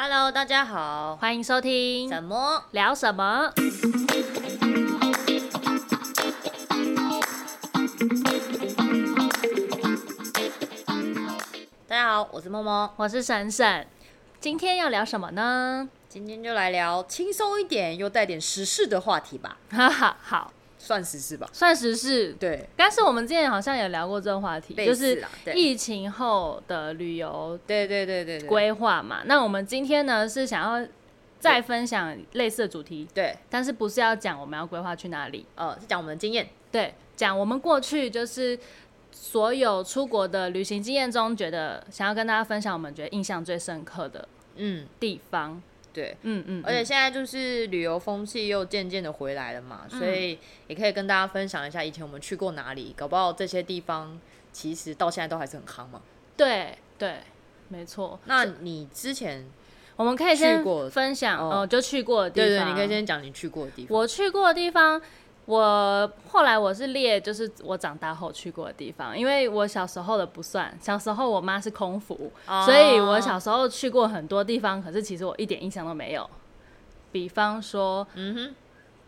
[0.00, 2.08] Hello，大家好，欢迎收听。
[2.08, 3.52] 什么聊什么？
[11.88, 13.84] 大家好，我是默默，我是闪闪。
[14.38, 15.88] 今天要聊什么呢？
[16.08, 19.56] 今天就来聊轻松一点又带点时事的话题吧。
[19.72, 20.52] 哈哈，好。
[20.78, 22.32] 算时事吧，算时事。
[22.34, 25.22] 对，但是我们之前好像有聊过这个话题，就是
[25.54, 29.22] 疫情后的旅游，对对对对规划嘛。
[29.26, 30.88] 那我们今天呢是想要
[31.40, 35.44] 再分享类似的主题，对，但是不是要讲我们要规划去哪里？
[35.56, 38.58] 呃，是讲我们的经验，对，讲我们过去就是
[39.10, 45.52] 所有出国的旅行经验中，觉得想要跟大家分享，我们觉得印象最深刻的嗯地方。
[45.52, 45.62] 嗯
[45.98, 50.38] 对，嗯嗯，而且现在就是旅游风气又渐渐的回来了嘛，嗯，所以
[50.68, 54.16] 也可以跟大家分享一下以前我们去过哪里，搞不好这些地方
[54.52, 56.00] 其实到现在都还是很夯嘛。
[56.36, 57.16] 对对，
[57.66, 58.20] 没错。
[58.26, 59.44] 那你之前
[59.96, 62.48] 我们可以先分享哦，就去过的地方。
[62.48, 63.98] 对对，你可以先讲你去过的地方。
[63.98, 65.02] 我去过的地方。
[65.48, 70.76] 我后来我是列，就是我长大后去过的地方，因为我小时候的不算。
[70.78, 72.66] 小时候我妈是空服，oh.
[72.66, 76.28] 所以我小时候去过很多地方，可是其实我一点印象都没有。
[77.10, 78.54] 比方说，嗯哼，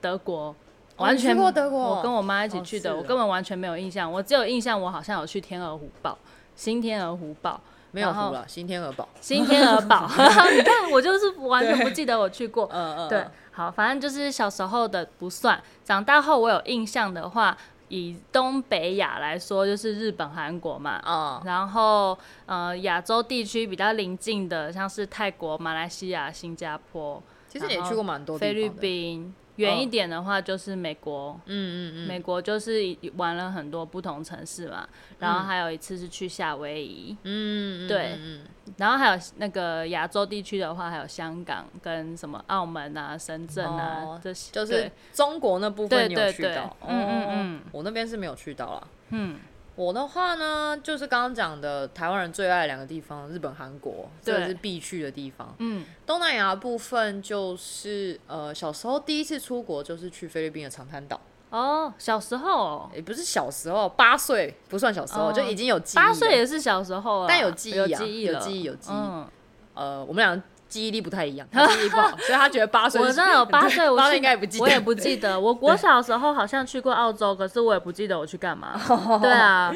[0.00, 0.56] 德国，
[0.96, 4.10] 完全去过德国，我跟我妈一起去的，我根本完全没有印象。
[4.10, 6.16] 我只有印象，我好像有去天鹅湖堡，
[6.56, 7.60] 新天鹅湖堡。
[7.92, 10.08] 没有湖了，新天鹅堡， 新天鹅堡，
[10.54, 17.56] 你看我就是完全不记得我去过，嗯嗯，对，好，反正就是小时候的不算，长大后我有印象的话，
[17.88, 22.16] 以东北亚来说，就是日本、韩国嘛，嗯，然后
[22.46, 29.34] 呃亚洲地区比较邻近的，像是泰国、马来西亚、新加坡，其实也去过蛮多菲律宾。
[29.56, 38.40] 远一点的话就是美国，嗯嗯嗯，美国就是玩了很多不同城市嘛，嗯、然后还有一次是去夏威夷，嗯对，嗯
[38.76, 49.38] 然后还有那个亚洲地区的话，还有香港跟什么澳门啊、深圳啊、哦、这些，就是中国那部分你有去到，对对对嗯嗯嗯，我那边是没有去到啦，嗯。
[49.80, 55.54] 我的话呢，就是刚刚讲的台湾人最爱两个地方，日本、韩国，这是必去的地方。
[55.56, 61.18] 嗯，东南亚部分就是呃，小时候第一次出国就是去菲律宾的长滩岛。
[61.48, 65.96] 哦，小时候也不是小时候，八岁不算小时候，哦、就已经有记忆。
[65.96, 68.94] 八岁也是小时候啊，但有记忆、啊，有记忆，有记忆，有记忆。
[68.94, 69.26] 嗯、
[69.72, 70.42] 呃，我们俩。
[70.70, 73.00] 记忆力不太一样，他记忆力不好，所以他觉得八岁。
[73.00, 74.64] 我真的有八岁， 我应该也不记得。
[74.64, 75.38] 我也不记得。
[75.38, 78.80] 我 国小时候好像去过澳洲，可是我也不记得我去干嘛。
[79.20, 79.74] 对啊，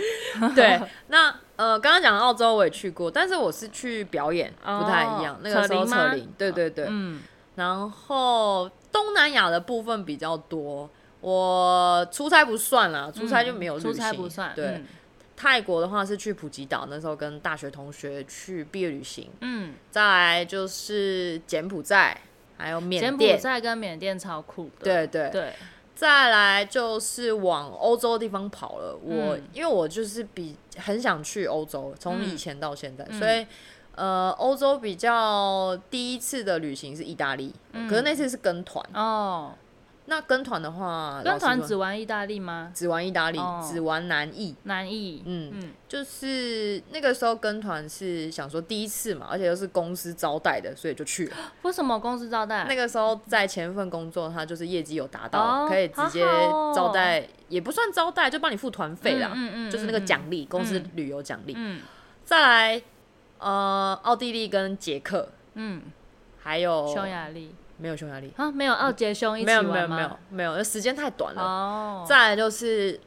[0.54, 0.80] 对。
[1.08, 5.34] 那呃，刚刚讲的澳洲我也去过，但是我是去表演，不太一样。
[5.34, 6.86] 哦、那个时候扯铃，对对对。
[6.88, 7.20] 嗯。
[7.56, 10.88] 然后东南亚的部分比较多，
[11.20, 13.78] 我出差不算啦，出差就没有。
[13.78, 14.52] 出差不算。
[14.54, 14.82] 对。
[15.34, 19.28] 嗯泰国的话是去普吉岛，那时候跟大学同学去毕业旅行。
[19.40, 22.16] 嗯，再来就是柬埔寨，
[22.56, 23.18] 还有缅甸。
[23.18, 24.84] 柬埔寨跟缅甸超酷的。
[24.84, 25.52] 对对对。
[25.94, 28.96] 再来就是往欧洲的地方跑了。
[29.00, 33.46] 我、嗯、因为我就是比很想去欧洲，从以前到现在，嗯、所以
[33.94, 39.52] 呃，欧洲比较第一次的旅行是意大利，嗯、可是那次是跟团哦。
[40.06, 42.70] 那跟团的话，跟团只玩意大利吗？
[42.74, 44.54] 只玩意大利，哦、只玩南意。
[44.64, 51.36] 南意，嗯，嗯就是那个时候跟团是想说第一次嘛，而且又是公司招待的，所以就去了。
[51.62, 52.66] 为什么公司招待？
[52.68, 56.20] 那个时候在前一份工作，他就是业绩有达到，哦、可以直接
[56.74, 59.30] 招待，好好哦、也不算招待，就帮你付团费啦。
[59.34, 61.54] 嗯嗯嗯、就是那个奖励，嗯、公司旅游奖励。
[61.56, 61.80] 嗯。
[62.26, 62.82] 再来，
[63.38, 65.82] 呃，奥地利跟捷克，嗯，
[66.42, 67.54] 还有匈牙利。
[67.76, 69.72] 没有匈牙利啊，没有奥杰匈一起玩吗？
[69.72, 71.42] 没有没有没有没有，那时间太短了。
[71.42, 72.98] 哦，再来就是，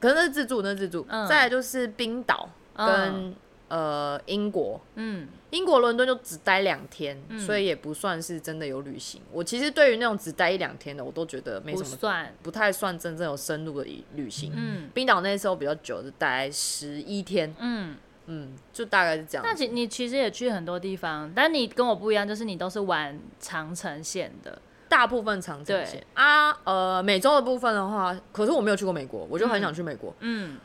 [0.00, 1.06] 可能那是自助，那是自助。
[1.08, 3.34] 嗯，再来就是冰岛跟
[3.68, 9.20] 呃英国，嗯，英国伦敦就只待两天，所以也不算是真的有旅行。
[9.30, 14.52] 我其实对于那种只待一两天的，我都觉得没什么，算不太算真正有深入的旅行。
[14.54, 17.54] 嗯，冰岛那时候比较久，是待十一天。
[17.58, 17.96] 嗯。
[18.30, 19.44] 嗯，就大概是这样。
[19.44, 26.04] 那其你其实也去很多地方，但你跟我不一样，就是你都是玩长城线的，大部分长城线。
[26.12, 30.14] 啊，呃，美洲的部分的话，可是我没有去过美国，我就很想去美国。
[30.20, 30.58] 嗯，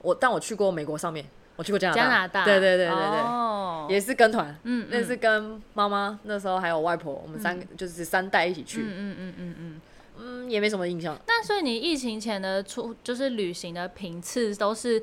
[0.00, 1.26] 我但我去过美国上面，
[1.56, 2.02] 我去过加拿大。
[2.02, 4.56] 加拿大，对对对对对，哦，也是跟团。
[4.62, 8.82] 嗯，那是跟妈妈，那时候还有外婆，我们三个就是三代一起去。
[8.82, 9.80] 嗯嗯嗯嗯嗯，
[10.18, 11.18] 嗯，也没什么印象。
[11.26, 15.02] 那所以你疫情前的出就是旅行的频次都是？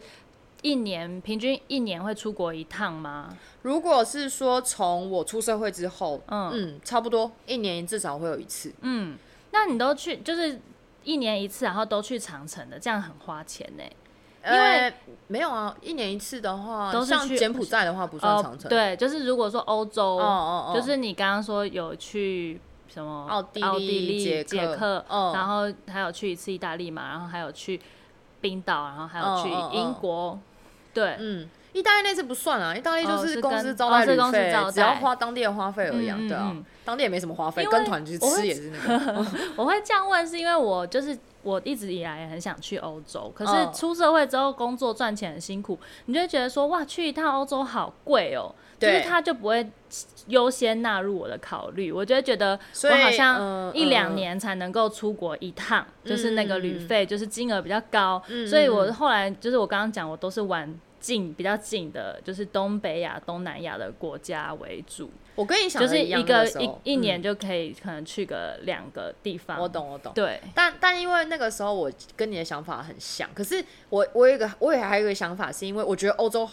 [0.65, 3.37] 一年平均一年会出国一趟吗？
[3.61, 8.73] 如果是说从我出社会之后，嗯嗯，差不多一年至少会有一次。
[8.81, 9.15] 嗯，
[9.51, 10.59] 那你都去就是
[11.03, 13.83] 一年一次，然后都去长城的，这样很花钱呢？
[14.43, 14.91] 因为
[15.27, 18.67] 没有啊，一年一次的话，都是像柬埔寨的话不算长城。
[18.67, 20.19] 对，就是如果说欧洲，
[20.73, 27.79] 就是你刚刚说有去什么奥地利、捷克，然后还有去一次意大利嘛，然后还有去
[28.41, 30.39] 冰岛，然后还有去英国，
[30.95, 31.47] 对，嗯。
[31.73, 36.55] 意大利那次不算啊，意大利就是公司招待旅费，只要花当地的花费而已，对啊，
[36.85, 39.25] 当地也没什么花费，跟团去吃也是那个。
[39.57, 49.67] 我会这样问，是因为我就是我一直以来也很想去欧洲，可是出社会之后工作赚钱很辛苦，你就会觉得说哇，去一趟欧洲好贵哦，就是他就不会
[50.27, 60.73] 优先纳入我的考虑，我就会觉得我好像一两年才能够出国一趟，就是那个旅费就是金额比较高，所以我后来就是我刚刚讲，我都是玩。
[60.97, 65.07] 近比较近的，就是东北亚、东南亚的国家为主。
[65.35, 69.59] 我跟你想就是一个一一年就可以可能去个两个地方。
[69.59, 70.11] 我懂，我懂。
[70.15, 76.49] 对，但但因为那个时候我跟你的想法很像，可是我我有一个我也还有一个想法，是因为我觉得欧洲。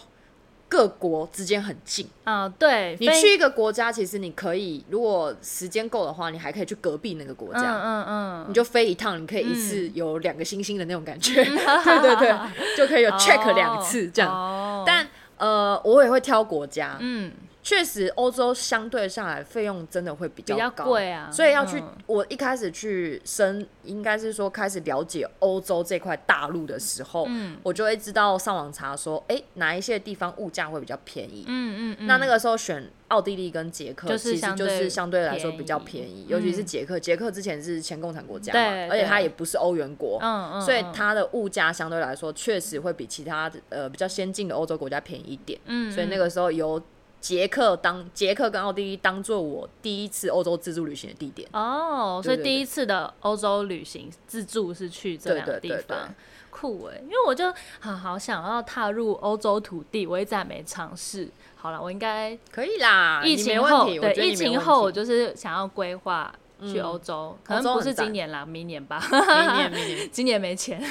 [0.73, 2.09] 各国之间很近。
[2.23, 12.35] 啊，对，你去一个国家，其实你可以，如果时间够的话，你还可以去隔壁那个国家，嗯嗯，你就飞一趟，你可以一次有两个星星的那种感觉，对对 对，
[12.75, 14.83] 就可以有 check 两次这样。
[14.83, 17.31] 但呃，我也会挑国家，嗯。
[17.63, 21.81] 确实，欧洲相对下来费用真的会比较高，贵啊，所以要去。
[22.05, 27.25] 我一开始去深，应该是说开始了解欧洲这块大陆的时候，
[27.63, 31.45] 我就会知道上网查说，哎，哪一些地方物价会比较便宜。
[31.47, 32.05] 嗯嗯。
[32.05, 36.99] 那那个时候选奥地利跟捷克，其实就是相对来说比较便宜，尤其是捷克。
[36.99, 38.59] 捷克之前是前共产国家嘛，
[38.91, 40.19] 而且它也不是欧元国，
[40.65, 45.57] 所以它的物价相对来说确实会比其他呃比较先进的欧洲国家便宜一点。
[45.65, 45.89] 嗯。
[45.89, 46.81] 所以那个时候有。
[47.23, 56.13] 捷克当捷克跟奥地利当做我第一次欧洲自助旅行的地点哦，所以第一次的欧洲旅行自助是去这两个地方，
[56.49, 56.99] 酷哎！
[57.01, 57.45] 因为我就
[57.79, 61.29] 好好想要踏入欧洲土地，我一直还没尝试。
[61.55, 63.21] 好了，我应该可以啦。
[63.23, 69.01] 疫情后，对疫情后，我就是想要规划去欧洲，可能不是今年啦，明年吧。
[69.09, 70.83] 明年，明年， 今年没钱。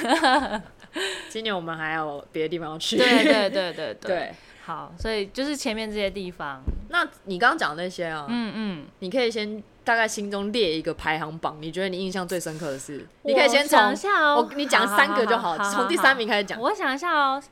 [1.29, 2.97] 今年我们还有别的地方要去。
[2.97, 4.33] 对对对对对。
[4.65, 6.61] 好，所以就是前面这些地方。
[6.87, 13.05] 那你刚刚讲的那些啊，嗯嗯，你可以先大概心中列一个排行榜，你觉得你印象最深刻的是？
[13.23, 16.57] 你可以先讲一下哦，我你讲三个就好，从第三名开始讲。
[16.61, 17.43] 我想一下哦，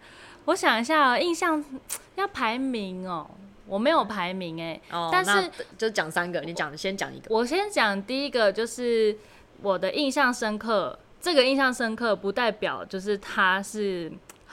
[0.45, 1.61] 我想一下哦，印象
[2.15, 3.29] 要排名哦，
[3.67, 4.79] 我没有排名哎，
[5.11, 7.25] 但是就讲三个，你讲先讲一个。
[7.29, 9.17] 我先讲第一个，就是
[9.61, 10.97] 我的印象深刻。
[11.19, 14.09] 这个印象深刻不代表就是它是。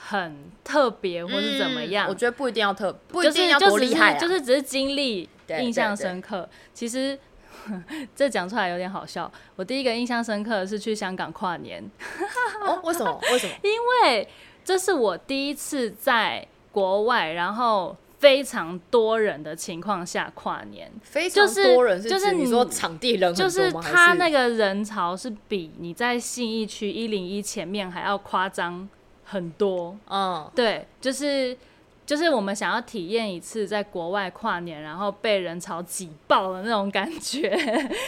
[0.09, 2.09] 很特别，或是怎么样？
[2.09, 5.29] 我觉得不一定要特，不一定要多厉害，就是只是经历
[5.59, 6.49] 印象深刻。
[6.73, 7.17] 其实
[8.15, 9.31] 这讲出来有点好笑。
[9.55, 11.83] 我第一个印象深刻的是去香港跨年。
[12.65, 13.21] 哦，为什么？
[13.31, 13.53] 为什么？
[13.61, 13.71] 因
[14.11, 14.27] 为
[14.65, 20.91] 这是我第一次在国外，然后非常多人的情况下跨年。
[21.03, 28.89] 非常多人是就是你说场地人就是他那个人潮是比你在信义区一零一前面还要夸张。
[29.29, 31.55] 很多，嗯，对，就是
[32.05, 37.49] 就是我们想要体验一次在国外跨年，然后被人潮挤爆的那种感觉。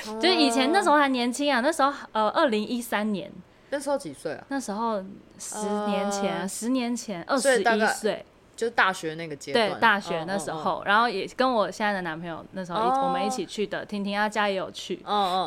[0.07, 3.31] 嗯、 就以前那时候还年轻啊，那时候呃，二零一三年，
[3.69, 4.43] 那时候几岁啊？
[4.47, 5.03] 那时候
[5.37, 8.25] 十年前，呃、十年前二十一岁。
[8.53, 14.97] 就是大学那个阶段，对，大学那时候，然后也跟我现在的男朋友那时候一我们一起去的，婷婷他家也有去，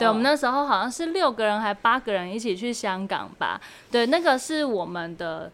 [0.00, 5.48] 对，我们那时候好像是六个人还八个人一起去香港吧，对，那个是我们的。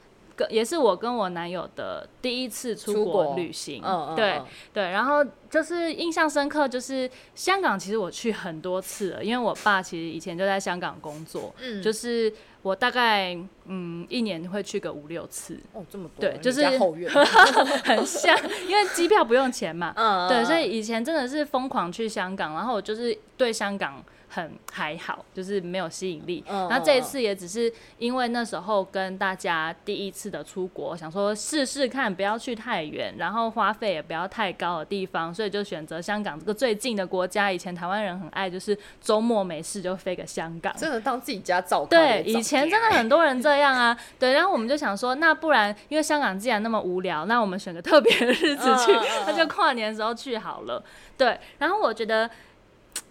[0.48, 3.82] 也是我跟我男友的第一次出国旅行，
[4.16, 4.40] 对
[4.72, 12.32] 对，然后就是印象深刻，就是香港其实我去很多次了，因为我爸其实以前就在香港工作，嗯，就是
[12.62, 16.64] 我大概嗯一年会去个五六次，哦这么多，对，就是
[17.84, 18.36] 很像，
[18.68, 24.02] 因为机票不用钱嘛，嗯，对，所以以前真的是疯狂去香港，然后我就是对香港。
[24.32, 26.44] 很还好，就是没有吸引力。
[26.46, 37.50] 然后这一次也只是因为那时候跟大家第一次的出国，想说试试看，不要去太远，然后花费也不要太高的地方，所以就选择香港这个最近的国家。
[37.50, 41.84] 以前台湾人很爱，就是周末没事就飞个香港，真的当自己家照。
[41.86, 43.98] 对，以前真的很多人这样啊。
[44.16, 48.92] 对，然后我们就想说，那不然因为香港既然那么无聊，那我们选个特别的日子去，
[49.26, 50.80] 那就跨年的时候去好了。
[51.16, 52.30] 对，然后我觉得。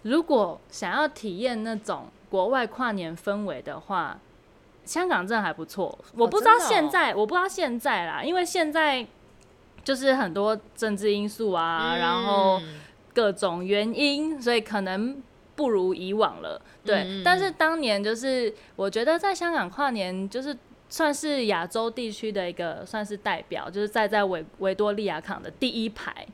[0.02, 4.18] 如果想要体验那种国外跨年氛围的话，
[4.84, 5.98] 香港真的还不错。
[6.16, 9.06] 我不知道现在，我不知道现在啦，因为现在
[9.84, 12.60] 就是很多政治因素啊，然后
[13.12, 15.22] 各种原因，所以可能
[15.54, 16.60] 不如以往了。
[16.84, 20.56] 对，但是当年就是我觉得在香港跨年就是
[20.88, 26.26] 算是亚洲地区的一个算是代表，就是站在维维多利亚港的第一排。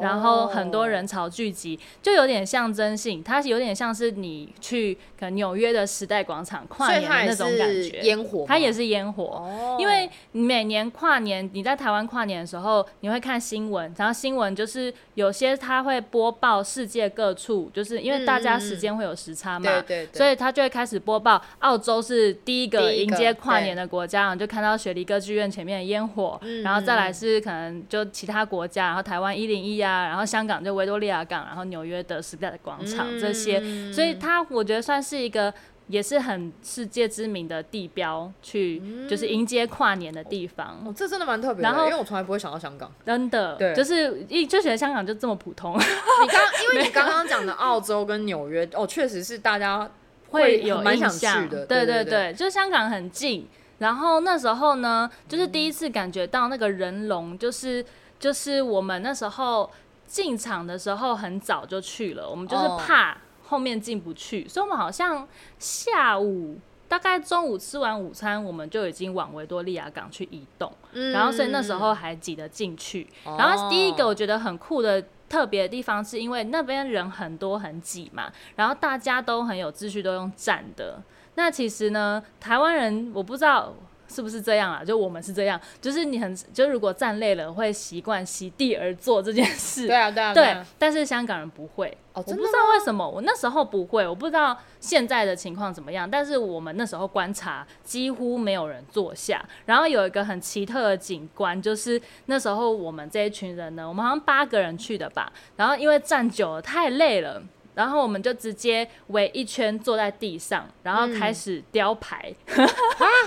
[0.00, 8.00] 然后很多人潮聚集，就有点象征性，它有点像是你去可能纽约的时代广场跨年的那种感觉。
[8.02, 9.24] 烟火，它也是烟火。
[9.24, 9.76] 哦。
[9.78, 33.60] 因为每年跨年，你在台湾跨年的时候，你会看新闻，然后新闻就是有些它会播报世界各处，就是因为大家时间会有时差嘛，对对对，所以它就会开始播报澳洲是第一个迎接跨年的国家，然后就看到雪梨歌剧院前面的烟火，然后再来是可能就其他国家，然后台湾一零一啊，然后香港就维多利亚港，然后纽约的时代的广场、嗯、这些，
[33.92, 35.52] 所以它我觉得算是一个
[35.88, 40.82] 也是很世界知名的地标，去就是迎接跨年的地方。
[40.86, 45.76] 哦，这真的蛮特别的，然后因为我从来不会想到香港，真的，对，就是一就觉得香港就这么普通。
[45.76, 49.90] 你刚 因为你刚刚讲的澳洲跟纽约，哦，确实是大家
[50.30, 53.46] 会有蛮想去的，对对对，就是香港很近。
[53.78, 57.84] 然后那时候呢，就是第一次感觉到那个人龙，就是
[58.22, 59.68] 就是我们那时候。
[60.04, 64.50] 进场的时候很早就去了，我们就是怕后面进不去，oh.
[64.52, 65.26] 所以我们好像
[65.58, 73.08] 下午大概中午吃完午餐，我们就已经往维多利亚港去移动，嗯、然后所以那时候还挤得进去。
[73.24, 73.40] Oh.
[73.40, 81.00] 然后第一个我觉得很酷的特别的地方，是因为那边人很多很挤嘛，然后大家都很有秩序，都用站的。
[81.36, 83.72] 那其实呢，台湾人我不知道。
[84.12, 84.84] 是不是这样啊？
[84.84, 89.86] 就我们是这样，就是你很就如果站累了会习惯席地而坐这件事。
[89.86, 91.96] 对啊，对啊，对但是香港人不会。
[92.12, 96.08] 哦，我不知道为什么，我那时候不会，我不知道现在的情况怎么样。
[96.08, 99.42] 但是我们那时候观察，几乎没有人坐下。
[99.64, 105.32] 然后有一个很奇特的景观，就是那时候我们这一群人呢，我们好像八个人去的吧。
[105.56, 107.42] 然后因为站久了太累了。
[107.74, 112.34] 然后我们就直接围一圈坐在地上，然后开始雕牌。
[112.46, 112.68] 嗯、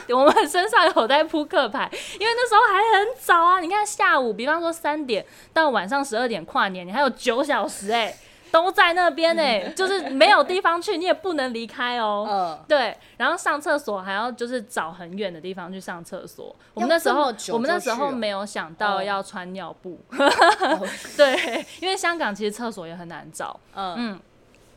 [0.17, 3.59] 我们身上有带扑克牌，因为那时候还很早啊。
[3.59, 8.17] 你看下午，比方说三点到晚上十二点跨年，你还有九小时哎、欸，
[8.51, 12.27] 都在那边哎、欸，就是没有地方去，你也不能离开哦。
[12.29, 16.55] 嗯、对，然后上厕所还要就是找很远的地方去上厕所。
[16.73, 19.99] 我们那时候我们那时候没有想到要穿尿布。
[20.11, 20.87] 哦、
[21.17, 23.59] 对，因为香港其实厕所也很难找。
[23.73, 23.95] 嗯。
[23.97, 24.21] 嗯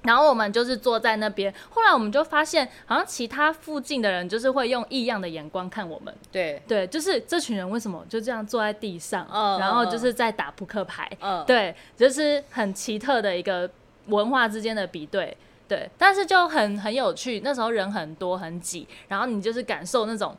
[0.02, 6.14] 然后我们就是坐在那边，后来我们就发现，好像其他附近的人就是会用异样的眼光看我们。
[6.30, 11.10] 对对，就是这群人为什么就这样坐在地上，嗯、然后就是在打扑克牌。
[11.20, 13.68] 嗯，对，就是很奇特的一个
[14.06, 15.36] 文化之间的比对。
[15.66, 20.34] 对，但是就很很有趣，那时候人很多很挤，然后你就是感受那种。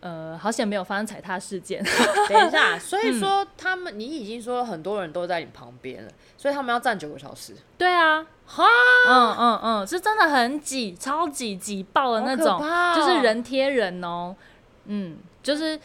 [0.00, 1.82] 呃，好险没有发生踩踏事件。
[2.28, 7.54] 等一下， 所以说他们，你已经说很多人都在你旁边了，所以他们要站九个小时。
[7.76, 8.64] 对啊，哈，
[9.08, 14.34] 嗯嗯嗯，是真的很挤，超级挤爆的那种，哦、就是人贴人哦，
[14.86, 15.78] 嗯，就是。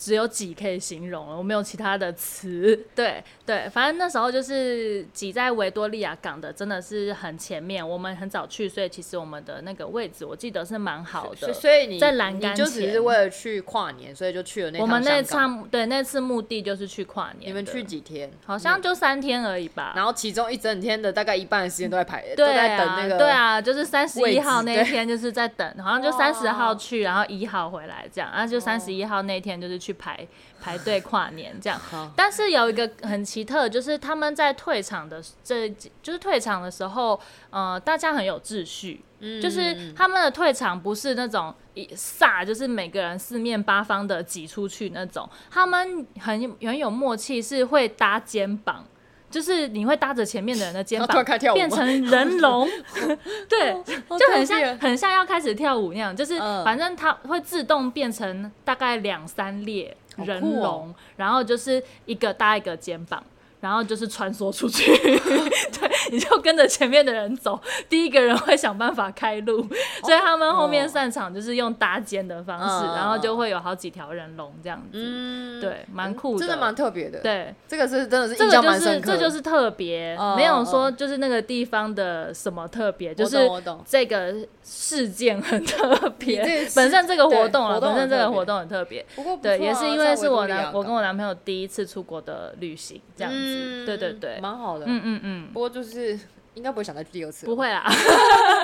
[0.00, 2.74] 只有挤可以形容了，我没有其他的词。
[2.96, 7.86] 对对，反正那时候就是挤在维多利亚港的，真的是很前面。
[7.86, 11.52] 我们很早去，所以其实我们的那个位置，我记得是蛮好的。
[11.52, 14.80] 所以你在栏杆前，就只是为了去跨年，所以就去了那。
[14.80, 17.50] 我们那趟对那次目的就是去跨年。
[17.50, 18.30] 你们去几天？
[18.46, 19.92] 好像就三天而已吧。
[19.94, 23.18] 然后其中一整天的大概一半的时间都在排，对啊，都在等那个。
[23.18, 30.26] 对啊，就是三十一号那一天就是在等，好像就三十号去，然后一号回来这样，然后就三十一号那天就是去排。
[30.62, 31.80] 排队跨年这样，
[32.14, 35.66] 但是有一个很奇特，就是他们在退场的这，
[36.02, 37.18] 就是退场的时候，
[37.48, 48.84] 呃，大家很有秩序，嗯，就是他们的退场不是那种一撒，就是每个人四面八方的挤出去那种，他们很很有默契，是会搭肩膀。
[49.30, 52.68] 就是你会搭着前面的人的肩膀，变成人龙，
[53.48, 53.72] 对，
[54.18, 56.14] 就很像很像要开始跳舞那样。
[56.14, 63.22] 就是反正它会自动变成大概两三列人龙，然后就是一个搭一个肩膀。
[63.60, 69.62] 然后就是穿梭出去， 对，你就跟着前面的人走，第一个人会想办法开路，
[70.02, 75.60] 所以他们后面散场就是用搭肩的方式，然后就会有好几条人龙这样子，嗯。
[75.60, 83.46] 对，蛮酷的，真的蛮特别的，对，这个是真的是这就是这就是特别，没有说就是那个地方的什么特别，就是
[83.84, 86.42] 这个事件很特别，
[86.74, 89.04] 本身这个活动啊，本身这个活动很特别，
[89.42, 93.38] 对，也是因为是我男，我跟我男朋友第一次出国的旅行这样子。
[93.38, 93.49] 嗯，
[93.86, 94.84] 对对对，蛮好的。
[94.86, 95.48] 嗯嗯嗯。
[95.52, 96.18] 不过就是
[96.54, 97.46] 应该不会想再去第二次。
[97.46, 97.84] 不会啦，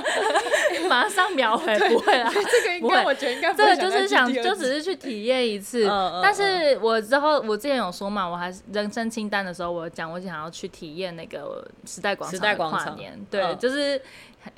[0.88, 2.30] 马上秒回，不会啦。
[2.32, 3.64] 这个应该我觉得应该不会。
[3.64, 5.86] 这个就是想就只是去体验一次。
[6.22, 12.36] 但是我之后我之前有说嘛，我还是人生清单的时候，我讲我想要去体验那个时代广场。
[12.36, 12.98] 时代广场。
[13.30, 14.00] 对，就是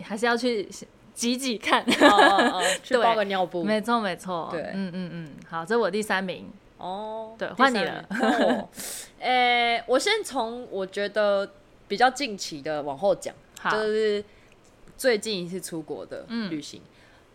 [0.03, 0.69] 还是要去。
[1.19, 1.85] 挤挤看，
[2.81, 8.69] 去包个尿布，没错没错，对，嗯嗯嗯，好，这是我第三名哦，对，换你了，
[9.21, 11.51] 诶， 我先从我觉得
[11.87, 13.35] 比较近期的往后讲，
[13.71, 14.25] 就是
[14.97, 16.81] 最近一次出国的旅行，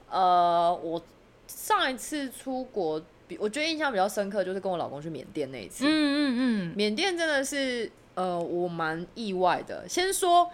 [0.10, 1.02] 呃，我
[1.48, 3.02] 上一次出国。
[3.40, 5.86] 我觉得印象比较深刻，就是跟我老公去缅甸那一次。
[5.86, 9.90] 嗯嗯嗯，缅甸真的是呃，我蛮意外的。
[9.90, 10.48] 先说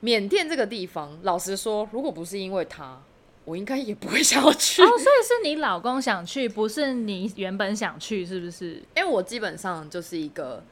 [0.00, 2.98] 缅甸这个地方，老实说，如果不是因为他，
[3.44, 4.82] 我应该也不会想要去。
[4.82, 8.82] 哦，所以是你老公想去，不是你原本想去，是不是？
[8.96, 10.62] 因为我基本上就是一个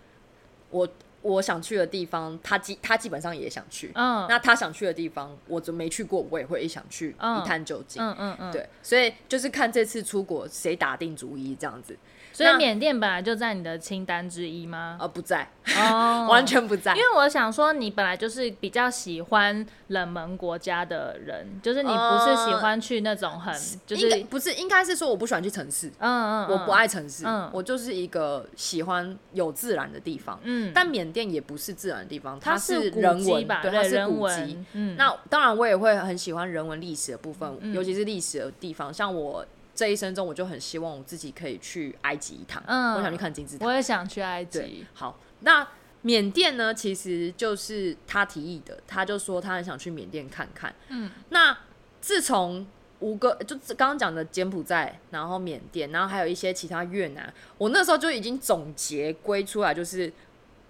[0.70, 0.88] 我。
[1.22, 3.90] 我想去的地方，他基他基本上也想去。
[3.94, 8.02] 嗯，那他想去的地方，我就没去过，我也会想去一探究竟。
[8.02, 11.96] 嗯嗯嗯，对，所以就是看这次出国谁打定主意这样子。
[12.34, 14.96] 所以缅甸本来就在你的清单之一吗？
[14.98, 16.94] 呃，不在，哦， 完全不在。
[16.94, 23.54] 因为我想说，你本来就是比较喜欢冷门国家的人，就是你不是喜欢去那种很，
[23.86, 25.88] 就是不是，应该是说我不喜欢去城市。
[25.98, 30.40] 嗯嗯，我不爱城市，嗯我就是一个喜欢有自然的地方。
[30.42, 33.60] 嗯，但缅甸也不是自然的地方，它是人文吧？
[33.62, 34.58] 对，它是古迹。
[34.72, 39.46] 嗯，那当然我也会很喜欢人文历史的部分，尤其是历史的地方，像我。
[39.74, 42.62] 这一生中，我就很希望我自己可以去埃及一趟。
[42.66, 43.64] 嗯，我想去看金字塔。
[43.64, 44.84] 我也想去埃及。
[44.92, 45.66] 好，那
[46.02, 46.74] 缅甸呢？
[46.74, 50.74] 其实就是他提议的，他就说他很想去缅甸看看。
[50.88, 51.56] 嗯，那
[52.02, 52.66] 自从
[52.98, 60.12] 五个，就刚刚讲的柬埔寨，然后缅甸，然后还有一些其他越南，我那时候就已经总结归出来，就是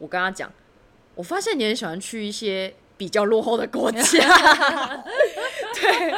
[0.02, 0.52] 我跟他讲，
[1.14, 2.75] 我发现你很喜欢去一些。
[2.94, 3.99] 比较落后的国家，
[5.75, 6.14] 对，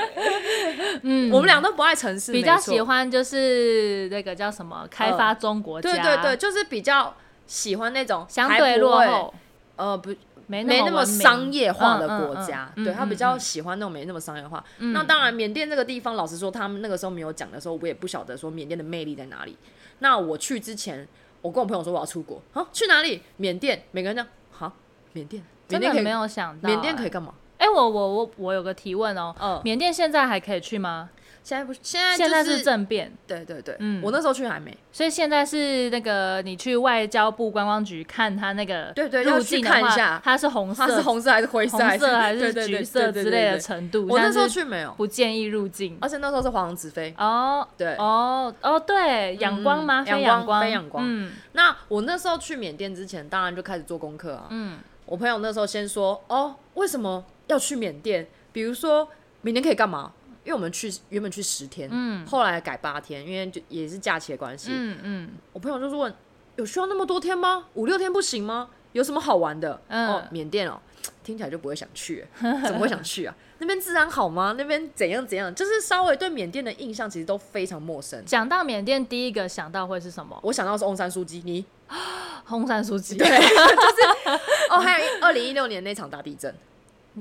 [1.02, 7.14] 嗯，我们俩都不爱城市，比较喜欢就是那个叫什么开发中国家，对对对，就是比较
[7.46, 9.34] 喜欢那种相对落后，
[9.76, 10.14] 呃，不，
[10.46, 14.62] 没没那么商业化的国家，对，他比较喜欢那种没那么商业化。
[14.78, 19.56] 那当然，缅甸这个地方，老实说，他们那个时候没有讲的时候，我也不晓得说缅甸的魅力在哪里。
[20.00, 21.08] 那我去之前，
[21.44, 23.20] 我跟我朋友说我要出国，好，去哪里？
[23.36, 24.72] 缅甸，每个人讲好，
[25.12, 25.44] 缅甸。
[25.68, 27.34] 真的没有想到，缅甸可以干嘛？
[27.64, 31.09] 哎，我我我我有个提问哦，嗯，缅甸现在还可以去吗？
[31.42, 41.79] 现在不，现在现在是政变，对对对，嗯，我那时候去还没，所以现在是那个你去外交部观光局看他那个，对对，入境看一下，它是红色，它是红色还是灰色？
[41.79, 44.07] 红色还是橘色之类的程度？
[44.11, 50.05] 我那时候去没有，不建议入境，而且那时候是黄子飞哦，对，哦哦对，阳光吗？
[50.05, 54.79] 非仰光，非仰光，嗯，那我那时候去缅甸之前，当然就开始做功课啊，嗯。
[55.07, 58.26] 我朋友那时候先说哦，为什么要去缅甸？
[58.52, 59.09] 比如说
[59.42, 60.12] 明天可以干嘛？
[60.44, 65.30] 因为我们去原本去十天，嗯，后来改八天，因为就也是假期的关系，嗯嗯。
[65.52, 66.14] 我朋友就是问，
[66.57, 67.66] 有需要那么多天吗？
[67.74, 68.68] 五六天不行吗？
[68.92, 69.80] 有什么好玩的？
[69.88, 70.78] 嗯、哦，缅甸哦，
[71.24, 73.35] 听起来就不会想去， 怎么会想去啊？
[73.59, 74.54] 那边治安好吗？
[74.59, 75.52] 那边怎样怎样？
[75.54, 78.22] 就是稍微对缅甸的印象其实都非常陌生。
[78.26, 80.38] 讲到缅甸，第一个想到会是什么？
[80.42, 81.64] 我想到是翁山书记，你？
[82.50, 84.38] 翁山书记，对，就是
[84.70, 86.54] 哦，还有二零一六年那场大地震，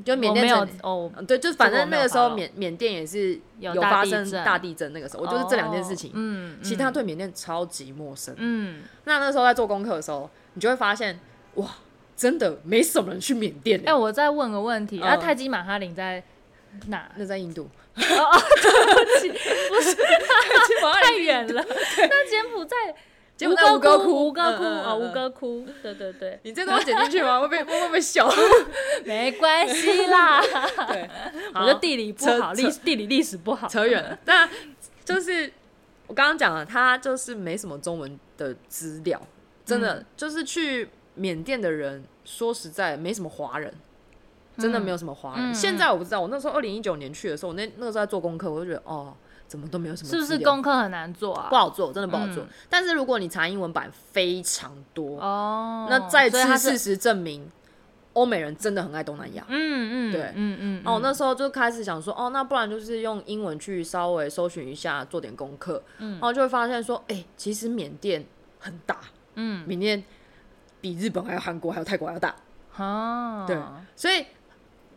[0.03, 11.19] 就缅甸有哦，对，就反正那个时候缅缅甸也是有发生大地震，那个时候我就是这两件事情，嗯，其他对缅甸超级陌生，嗯，那那时候在做功课的时候，你就会发现
[11.55, 11.69] 哇，
[12.15, 13.81] 真的没什么人去缅甸。
[13.85, 16.23] 哎，我再问个问题，那泰姬玛哈林在
[16.87, 17.11] 哪？
[17.15, 17.69] 那在印度。
[17.93, 19.29] 哦，对不起，
[19.69, 19.95] 不是，
[21.03, 21.63] 太远了。
[21.67, 22.75] 那柬埔寨。
[23.47, 27.39] 吴哥窟，吴哥窟啊，吴哥窟，对对对， 你这都要剪进去吗？
[27.39, 28.29] 会被会不会笑？
[29.05, 30.41] 没关系啦，
[30.87, 31.09] 对，
[31.55, 34.17] 我的地理不好，历地理历史不好，扯远了。
[34.25, 34.49] 那
[35.05, 35.51] 就是
[36.07, 39.21] 我刚刚讲了，他就是没什么中文的资料，
[39.65, 43.73] 真的就是去缅甸的人，说实在没什么华人，
[44.57, 45.53] 真的没有什么华人。
[45.53, 49.13] 现在我不知道，我那时候二零一九年去的时候，我那那个时候在做功课，我就觉得哦。
[49.47, 51.47] 怎么都没有什么，是不是功课很难做啊？
[51.49, 52.43] 不好做，真的不好做。
[52.69, 57.47] 但是如果你查英文版非常多哦，那再次事实证明，
[58.13, 59.45] 欧美人真的很爱东南亚。
[59.47, 60.81] 嗯嗯，对，嗯嗯。
[60.85, 65.81] 哦，那时候就开始想说，哦，那不然就是用英文去稍微搜寻一下，做点功课。
[65.99, 68.25] 嗯，然后就会发现说，哎，其实缅甸
[68.59, 68.99] 很大，
[69.35, 70.03] 嗯，缅甸
[70.81, 72.35] 比日本还有韩国还有泰国还要大。
[72.77, 73.55] 哦，对，
[73.95, 74.25] 所以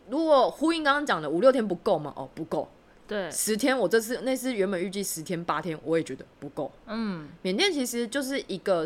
[0.09, 2.11] 如果呼应刚刚讲的五六天不够吗？
[2.15, 2.67] 哦，不够。
[3.07, 6.69] 对，十天，我这次那次原本预计十天八天，我也觉得不够。
[6.87, 8.85] 嗯，缅甸其实就是一个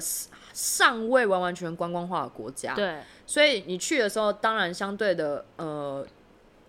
[0.53, 2.75] 尚未完完全全观光化的国家。
[2.75, 6.05] 对，所以你去的时候，当然相对的，呃，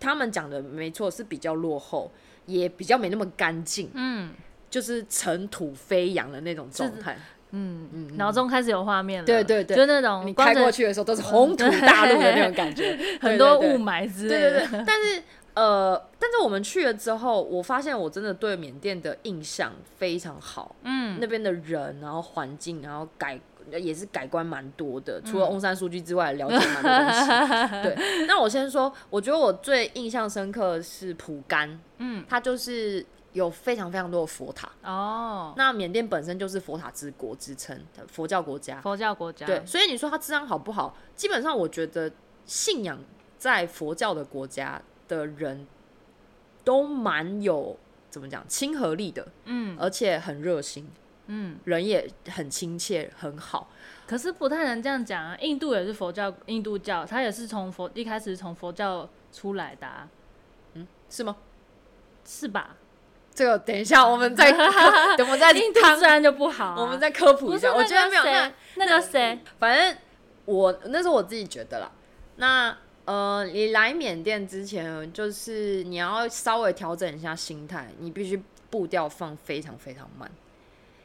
[0.01, 2.11] 他们讲的没错，是比较落后，
[2.47, 3.91] 也比较没那么干净。
[3.93, 4.33] 嗯，
[4.71, 7.19] 就是尘土飞扬的那种状态。
[7.51, 9.27] 嗯嗯，脑中开始有画面了。
[9.27, 14.51] 对对对，就那种你开过去的时候都是红土大陆的那种感觉， 很多雾霾之类的。
[14.51, 15.23] 对对对，但是。
[15.55, 20.75] 呃，但是我们去了之后，我发现我真的对缅甸的印象非常好。
[20.83, 23.39] 嗯，那边的人，然后环境，然后改
[23.71, 25.21] 也是改观蛮多的。
[25.21, 27.83] 除了翁山书记之外，了解蛮多东西。
[27.85, 31.79] 对，那我先说，我觉得我最印象深刻的是蒲甘。
[31.99, 34.71] 嗯，它就是有非常非常多的佛塔。
[34.83, 38.81] 哦，那缅甸本身就是佛塔之国之称，佛教国家。
[38.81, 39.45] 佛教国家。
[39.45, 40.97] 对，所以你说它治安好不好？
[41.15, 42.11] 基本上我觉得
[42.47, 42.99] 信仰
[43.39, 44.81] 在佛教的国家。
[45.15, 45.67] 的人
[46.65, 50.89] 都蛮有怎么讲亲和力的，嗯，而且很热心，
[51.27, 53.69] 嗯，人也很亲切，很好。
[54.07, 60.09] 可是不太能这样讲啊，印度也是佛教，印度教它也是从佛一开始从佛教出来的，啊，
[60.75, 61.37] 嗯，是吗？
[62.25, 62.77] 是吧？
[63.35, 64.51] 这个等一下我们再
[65.17, 67.73] 等，我们再 印度自然就不好，啊，我们再科普一下。
[67.73, 69.97] 我觉得没有那那个谁，反正
[70.45, 71.91] 我那是我自己觉得啦，
[72.37, 72.77] 那。
[73.05, 80.31] 呃，你来缅甸之前，就是你要稍微调整一下心态，你必须步调放非常非常慢。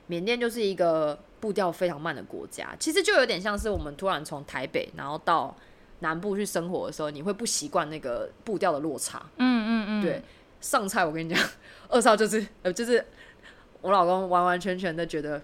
[0.05, 5.55] 缅甸就是一个步调非常慢的国家，其实就有点像是我们突然从台北然后到
[5.99, 9.25] 南部去生活的时候，你会不习惯那个步调的落差。
[9.37, 10.21] 嗯嗯嗯，对。
[10.61, 11.43] 上菜我跟你讲，
[11.89, 13.03] 二少就是呃就是
[13.81, 15.41] 我老公完完全全的觉得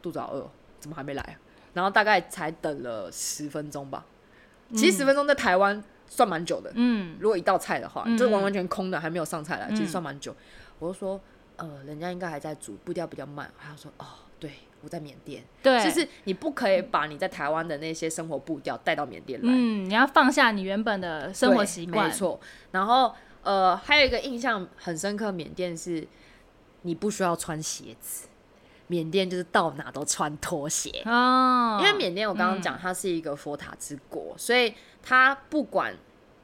[0.00, 0.48] 肚子好饿，
[0.78, 1.34] 怎么还没来啊？
[1.74, 4.04] 然后大概才等了十分钟吧。
[4.74, 10.34] 其实十分钟在台湾算蛮久的，嗯，如果一道菜的话，嗯、就完完全空的，还没有上菜来，嗯、其实算蛮久。
[10.78, 11.20] 我就说，
[11.56, 13.50] 呃，人家应该还在煮，步调比较慢。
[13.58, 14.06] 他说，哦，
[14.38, 14.50] 对，
[14.82, 15.44] 我在缅甸。
[15.62, 22.08] 对，就是你不可以把你在台湾的那些生活步调带到缅甸来，嗯，你要放下你原本的生活习惯。
[22.08, 22.40] 没错。
[22.72, 26.06] 然后，呃，还有一个印象很深刻，缅甸是
[26.82, 28.26] 你不需要穿鞋子。
[28.90, 35.94] 缅甸就是到哪都穿拖鞋哦，因为缅甸我刚刚讲它是一个佛塔之国，嗯、所以它不管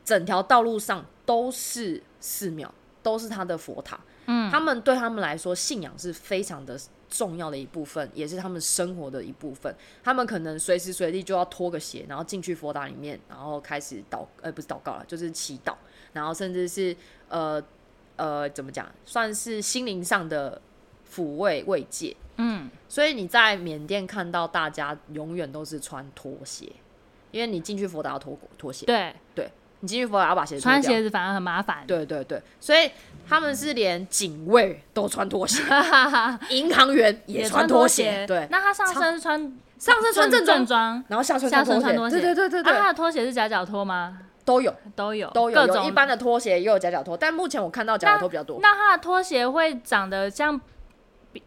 [0.05, 3.99] 整条道路上都是寺庙，都是它的佛塔。
[4.27, 6.79] 嗯，他们对他们来说，信仰是非常的
[7.11, 9.75] 重要的一部分，也是他们生活的一部分。
[10.05, 15.75] 他们可能随时随地就要脱个鞋，然后进去佛塔里面，然后开始祷，呃，不是祷告了，就是祈祷，
[16.13, 16.97] 然后甚至是
[17.29, 17.61] 呃
[18.15, 20.61] 呃，怎么讲，算是心灵上的
[21.17, 22.15] 抚慰慰藉。
[22.39, 26.71] 嗯，所以你在缅甸看到大家永远都是穿拖鞋，
[27.31, 28.85] 因为你进去佛塔要脱拖鞋。
[28.85, 29.51] 对，对
[29.81, 31.85] 你进去佛塔要把鞋穿鞋子反而很麻烦。
[31.87, 32.91] 对对对，所以
[33.27, 35.63] 他们是连警卫都穿拖鞋，
[36.51, 38.27] 银行员也穿拖鞋。
[38.27, 39.41] 对，那他上身是穿
[39.79, 42.21] 上身穿正装，然后下身穿拖鞋。
[42.21, 42.71] 对对对对对。
[42.71, 44.19] 那他的拖鞋是夹脚拖吗？
[44.45, 48.59] 都有都有都有，有一般的拖鞋也有夹脚拖，但目前我看到夹脚拖比较多。
[48.61, 50.61] 那他的拖鞋会长得像？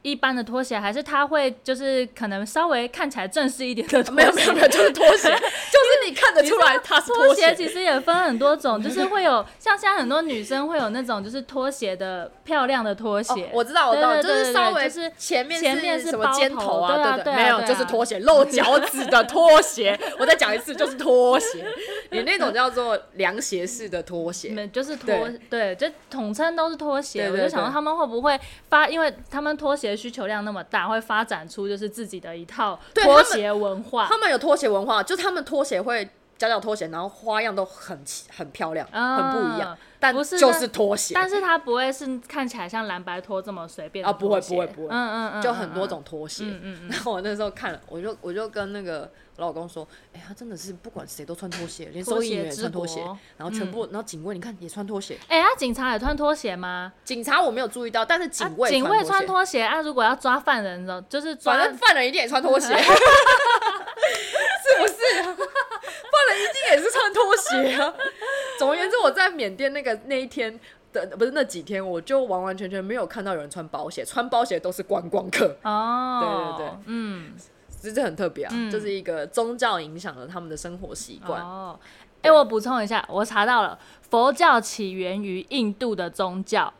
[0.02, 4.15] 一般的拖鞋，还是他会就是可能稍微看起来正式一点的 拖鞋？
[4.15, 7.56] 没有没有没有，就是拖鞋， 就是你看得出来它是拖鞋。
[7.56, 13.49] 其实也分很多种，就是会有像现在很多女生会有那种就是拖鞋的漂亮的拖鞋。
[13.54, 17.15] 我知道我知道，就是稍微是前面前面是什么尖头啊？
[17.15, 19.99] 对对，没有就是拖鞋，露脚趾的拖鞋。
[20.19, 21.65] 我再讲一次，就是拖鞋。
[22.12, 25.12] 你那种叫做凉鞋式的拖鞋，就是拖
[25.49, 27.30] 对，就统称都是拖鞋。
[27.32, 29.78] 我就想说他们会不会发，因为他们拖。
[29.79, 34.05] 鞋需求量那么大，会发展出就是自己的一套拖鞋文化。
[34.07, 37.97] 他们，有拖鞋文化，就他们拖鞋会夹脚拖鞋，然后花样都很
[38.35, 39.77] 很漂亮，嗯、很不一样。
[40.01, 46.45] 但不是就是拖鞋，但是它不会是看起来像蓝白拖这么随便啊，不会不会不会，嗯嗯嗯，就很多种拖鞋。
[46.45, 53.02] 嗯嗯，然后我那时候看了，我就我就跟那个我老公说，哎，他真的是不管谁都穿拖鞋，连收银员也穿拖鞋，
[53.38, 55.17] 然后全部，然后警卫你看也穿拖鞋。
[55.30, 56.91] 哎，他警察也穿拖鞋吗？
[57.06, 62.84] 警察我没有注意到，但是警卫警卫穿拖鞋啊，如果要抓犯人的，就是抓犯人一定也穿拖鞋， 是
[64.78, 64.93] 不是？
[65.23, 65.34] 犯
[66.28, 67.93] 人一定也是穿拖鞋啊。
[68.58, 70.60] 总而言之，我在缅甸那个那一天
[70.91, 75.56] 的不是那几天，我就完完全全没有看到有人穿包鞋，穿包鞋都是观光客。
[75.63, 77.34] 哦，对对对，嗯，
[77.81, 81.41] 这这很特别啊，嗯、就是一个宗教影响了他们的生活习惯。
[81.41, 81.79] 哦，
[82.21, 86.73] 哎、欸，我补充一下，我查到了，佛教起源于印度的宗教，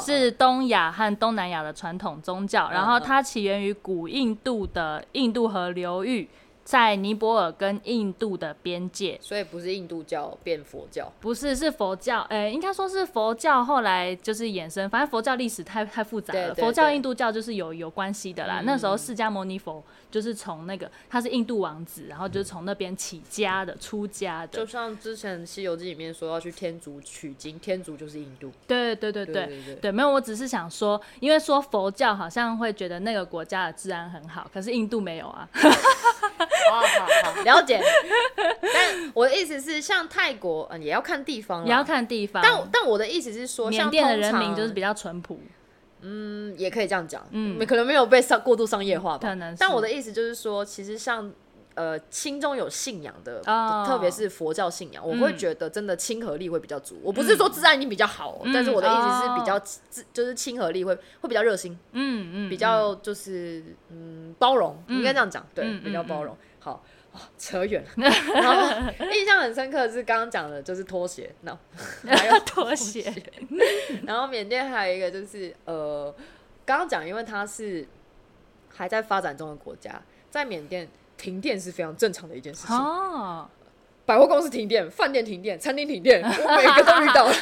[0.00, 6.28] 是东亚和东南亚的传统宗教，哦、然后它起源于古印度的印度河流域。
[6.66, 18.58] 在尼泊尔跟印度的边界，所以不是印度教变佛教，不是，是佛教，诶、欸，应该说是佛教后来就是衍生，反正佛教历史太太复杂了，佛教印度教就是有有关系的啦。
[18.62, 24.58] 嗯、那时候释迦牟尼佛就是从那个他是印度王子，然后就是从那边起家的，出家的。
[24.58, 28.50] 就像之前《西游记》里面说要去天竺取经，天竺就是印度。
[28.66, 35.48] 对对对对对对，对，对，没有，我只是想说，因为说佛教好像会觉得那个国家的治安很好，可是印度没有啊。
[36.70, 37.82] 好好好，了解。
[38.36, 42.42] 但我的意思是，像泰国，嗯，也要看地方，也要看地方。
[42.42, 45.40] 但但我的意思是说，缅甸的人民就是比较淳朴。
[46.00, 47.26] 嗯，也可以这样讲。
[47.30, 49.28] 嗯，可能没有被商过度商业化吧。
[49.28, 49.54] 可能。
[49.58, 51.32] 但我的意思就是说，其实像。
[51.76, 53.38] 呃，心中有信仰的，
[53.86, 56.98] 特别是佛教信仰，我会觉得真的亲和力会比较足。
[57.02, 59.60] 我不是说自然已经比较好，但是我的意思是比较
[60.10, 66.34] 就是亲和力会会比较热心，嗯嗯，比较就是嗯包容，应该这样讲，对，比较包容。
[66.72, 66.82] 好，
[67.38, 67.88] 扯远了。
[68.34, 71.56] 然后印象很深刻的是刚刚讲的就是拖鞋，那
[72.16, 73.12] 还有拖鞋。
[74.04, 76.14] 然后缅甸还有一个就是呃，
[76.64, 77.86] 刚刚讲，因为它是
[78.68, 80.88] 还在发展中的国家，在缅甸。
[81.18, 82.76] 停电是非常正常的一件事情。
[82.76, 83.48] 哦，
[84.06, 87.34] 百货公司停电，饭店停电，餐厅停电，我每个都遇到了。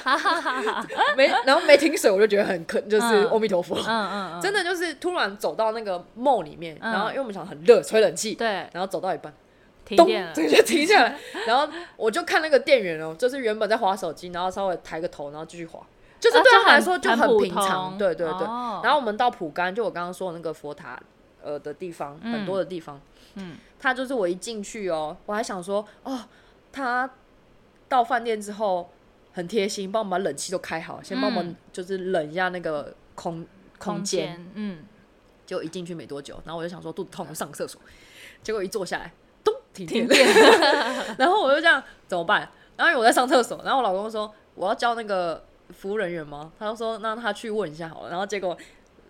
[1.14, 3.76] 没，然后没停水，我就觉得很坑，就是阿弥陀佛。
[3.76, 9.30] 嗯嗯嗯，真的就是突然走到那个 mall 里面，然后因为我们想很热，吹冷气，对，然后走到一半，
[9.84, 11.18] 停电了，直接停下来。
[11.46, 15.86] 然后我就看那个店员哦，就是原本在划手机，然后稍微抬个头，然后继续划，
[16.18, 17.98] 就是对他来说就很平常。
[17.98, 18.46] 对对对。
[18.82, 20.98] 然后我们到蒲甘，就我刚刚说的那个佛塔
[21.42, 22.98] 呃的地方，很多的地方。
[23.34, 26.18] 嗯，他就是我一进去哦，我还想说哦，
[26.74, 27.08] 他
[27.88, 28.90] 到饭店之后
[29.32, 33.46] 很贴心，帮我们把冷气都开好，先帮我们就是冷一下那个空
[33.78, 34.44] 空间。
[34.54, 34.84] 嗯，
[35.46, 37.80] 结果一进去没多久，然后我就想说肚子痛，上个厕所，
[38.42, 39.12] 结果一坐下来，
[39.44, 40.26] 咚，停电。
[41.16, 42.50] 然后我就这样怎么办？
[42.76, 46.50] 然后我在上厕所，然后我老公说我要叫那个服务人员吗？
[46.58, 48.10] 他就说让他去问一下好了。
[48.10, 48.58] 然后结果。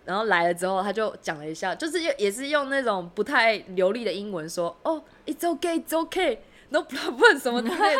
[0.05, 5.83] 然后来了之后，他就讲了一下，就是也是用那种不太流利的英文说，哦，it's okay,
[6.75, 7.95] it's okay, no problem 什么之类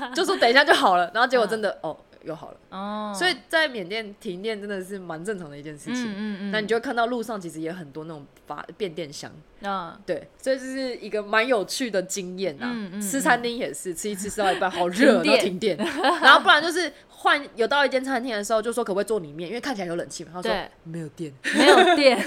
[0.00, 1.10] 的，就说等一下就好了。
[1.14, 1.96] 然后结果真的，哦。
[2.24, 6.04] 又好了哦，所以在缅甸停电真的是蛮正常的一件事情。
[6.06, 9.28] 嗯嗯，那你就会看到路上其实也很多那种发变电箱
[9.64, 12.72] 啊，对，所以这是一个蛮有趣的经验呐。
[13.00, 20.30] 吃餐厅也是吃一吃吃到一半好 热，然后停电，然后不然就是换有到一间餐厅的时候就说可不可以坐里面，因为看起来有冷气嘛。
[20.32, 20.52] 他说
[20.84, 22.24] 没有电，没有电，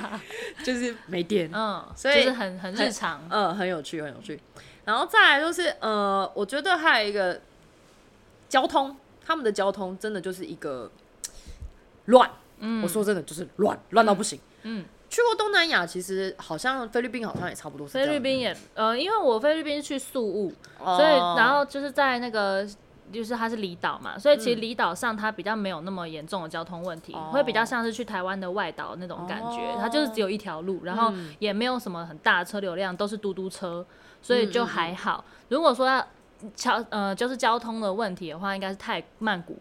[0.64, 1.50] 就是没电。
[1.52, 4.40] 嗯，所以就是很很日常，嗯，很有趣，很有趣。
[4.86, 7.38] 然后再来就是呃，我觉得还有一个
[8.48, 8.96] 交通。
[9.28, 10.88] 他们的交通真的就是一个
[12.04, 14.38] 乱，嗯，我说真的就是乱，乱到不行。
[14.62, 17.84] 嗯，去过东南亚，其实好像菲律宾好像也差不多。
[17.84, 22.64] 菲律宾也，呃，因为我菲律宾去宿务，所以然后就是在那个，
[23.12, 33.84] 就是它是离岛嘛，所以其实离岛上它比较没有那么严重的交通问题，会比较像是去台湾的外岛那种感觉，它就是只有一条路，然后也没有什么很大的车流量，都是嘟嘟车，
[34.26, 35.24] 所以就还好。
[35.50, 36.04] 如果说要
[36.56, 39.56] 交呃，就是交通的问题的话，应该是泰曼谷，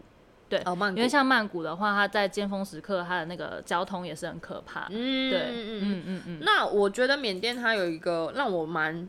[0.50, 4.88] 对，哦、曼谷，因为像曼谷的话，它在尖峰时刻，它的那个交通也是很可怕。
[4.90, 6.22] 嗯，对，嗯嗯嗯嗯。
[6.26, 9.08] 嗯，那我觉得缅甸它有一个让我蛮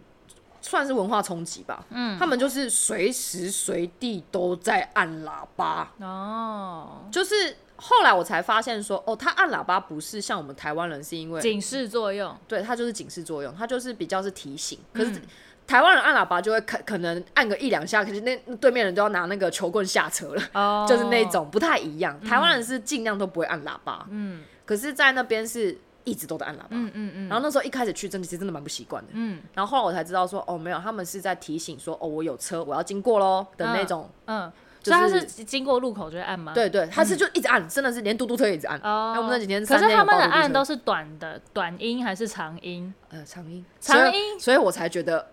[0.60, 1.82] 算是文化冲击吧。
[1.88, 5.90] 嗯，他们就是随时随地都在按喇叭。
[6.00, 14.78] 哦，就是后来我才发现说，哦，他按喇叭不是像我们台湾人是因为警示作用，对，它就是警示作用，它就是比较是提醒。
[14.92, 15.12] 可是。
[15.12, 15.22] 嗯
[15.66, 20.86] 台湾人按喇叭就会可可能按个一两下，可是那对面人都要拿那个球棍下车了，oh.
[20.88, 22.18] 就是那种不太一样。
[22.20, 27.28] 台湾人是尽量都不会按喇叭，嗯，可是在那边是一直都在按喇叭，嗯嗯嗯。
[27.28, 29.42] 然后那时候一开始去，真的其实真的蛮不习惯的，嗯。
[29.54, 34.50] 然后后来我才知道说，哦，没有，他们是在提醒说，哦，我有车，我要经过喽的那种，嗯。
[34.84, 36.52] 所以他是经过路口就会按吗？
[36.54, 38.78] 对对，他是就一直按，真的是连嘟嘟车也一直按。
[38.84, 39.14] 哦。
[39.16, 42.94] 我们那几天，可是他们的按都是短的，短音还是长音？
[43.08, 43.66] 呃，长音。
[43.80, 44.38] 长音。
[44.38, 45.26] 所以我才觉得。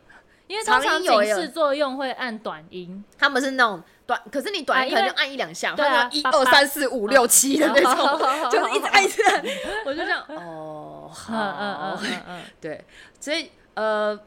[0.54, 8.20] 因为通常警示作用会按短音，他们是那种短，可是你短音可能就按一两下，对啊，一二三四五六七的那种，
[8.52, 9.44] 就是一直按一直按，
[9.84, 12.86] 我就这样，哦，好，嗯嗯嗯对，
[13.20, 14.20] 所以呃，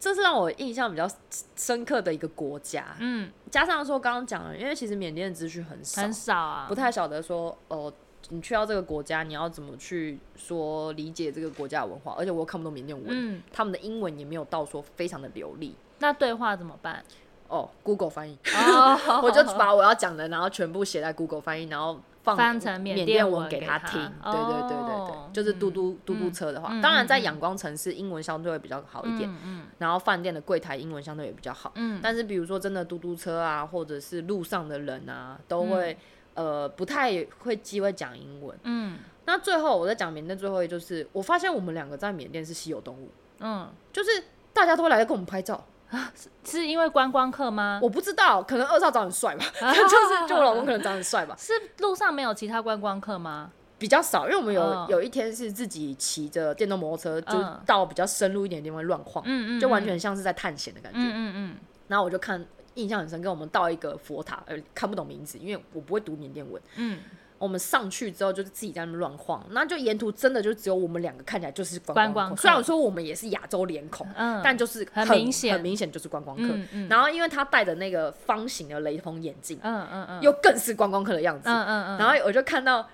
[0.00, 1.06] 这是让我印象比较
[1.54, 7.92] 深刻的一个国家，嗯，加上说刚刚讲了，因为其实缅甸的资讯很少，很少啊，不太晓得说哦。
[8.34, 12.14] 你去到这个国家，你要怎么去说理解这个国家的文化？
[12.18, 15.76] 而且我又看不懂缅甸文，嗯、他们的英文也没有到说非常的流利。
[16.00, 17.04] 那对话怎么办？
[17.46, 18.36] 哦，Google 翻译，
[18.68, 24.00] 哦、 我就把我要讲的，然后全部写在 Google 翻译，然后放翻成缅甸文给他听。
[24.00, 35.96] 对对对对对，哦、就是嘟嘟嘟嘟车的话，嗯、当然在仰光城市英文相对会比较好一点，嗯嗯、然后饭店的柜台英文相对也比较好，嗯、但是比如说真的嘟嘟车啊，或者是路上的人啊，都会。
[36.34, 38.58] 嗯呃，不太会机会讲英文。
[38.64, 43.10] 嗯，那最后我在讲缅甸最后一就是，我发现我们两个在缅甸是稀有动物。
[43.40, 44.10] 嗯，就是
[44.52, 47.78] 大家都会来跟我们拍照啊，是是因为观光客吗？
[47.82, 51.34] 我不知道，可能二少长很帅吧， 就是就我老公可能长很帅吧。
[51.38, 53.50] 是路上没有其他观光客吗？
[53.76, 61.56] 比较少，因为我们有有一天是自己骑着电动摩托车，就到比较深入一点的地方乱晃，嗯嗯，就完全像是在探险的感觉，嗯嗯嗯。
[61.88, 62.42] 然后我就看，
[62.74, 66.98] 印象很深，跟我们到一个佛塔，呃，看不懂名字，因为我不会读缅甸文，嗯。
[67.36, 72.36] 我们上去之后就是自己在那乱晃，那就沿途真的就只有我们两个看起来就是观光客。
[72.36, 76.44] 虽然说我们也是亚洲脸孔，嗯，但就是很，很明显，很明显就是观光客。
[76.44, 76.88] 嗯嗯。
[76.88, 81.50] 然后因为他戴的那个方形的雷锋眼镜，嗯嗯嗯，又更是观光客的样子。
[81.50, 81.98] 嗯嗯嗯。
[81.98, 82.88] 然后我就看到，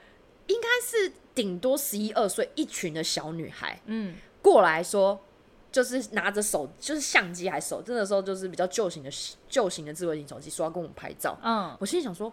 [0.48, 5.22] 应该是顶多十一二岁，一群的小女孩，嗯，过来说，
[5.72, 9.10] 就是拿着手，就是相机还手，真的时候就是比较旧型的
[9.48, 11.38] 旧型的智慧型手机，说要跟我们拍照。
[11.42, 11.74] 嗯。
[11.78, 12.32] 我心里想说，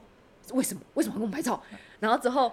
[0.54, 0.82] 为什么？
[0.96, 1.62] 为什么要跟我们拍照？
[2.00, 2.52] 然后之后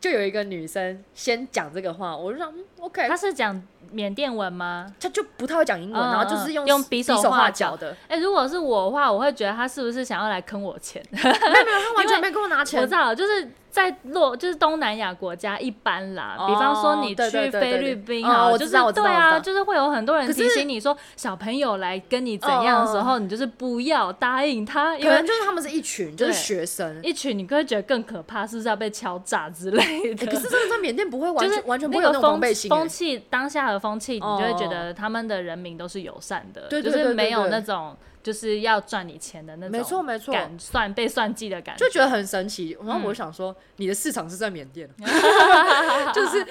[0.00, 3.08] 就有一个女生先讲这个话，我就想，嗯，OK。
[3.08, 4.94] 她是讲缅甸文吗？
[4.98, 7.92] 她就不太会讲英文，嗯、然后就是用用比手画脚的。
[8.08, 11.04] 哎、欸，如果是我的话，我会觉得她是不是想要来坑我钱？
[11.10, 12.80] 没有没有，她完全没跟我拿钱。
[12.80, 13.50] 我知道，就是。
[13.72, 30.26] 在落就是东南亚国家一般啦，比方说你去菲律宾啊，就是对啊，就是会有很多人提醒你说，小朋友来跟你怎样的时候，你就是不要答应他，可能就是他们是一群，就是学生，一群，你会觉得更可怕，是不是要被敲诈之类的？
[30.30, 37.96] 可是真的在缅甸不会完全完全不会有那种防备心，风气当下的风气，你就会觉得他们的人民都是友善的，就是没有那种。
[38.22, 42.76] 就是要赚你钱的那种，没错没错，敢算被算计的感觉，就觉得很神奇。
[42.84, 44.88] 然后我想说，你的市场是在缅甸，
[46.14, 46.44] 就是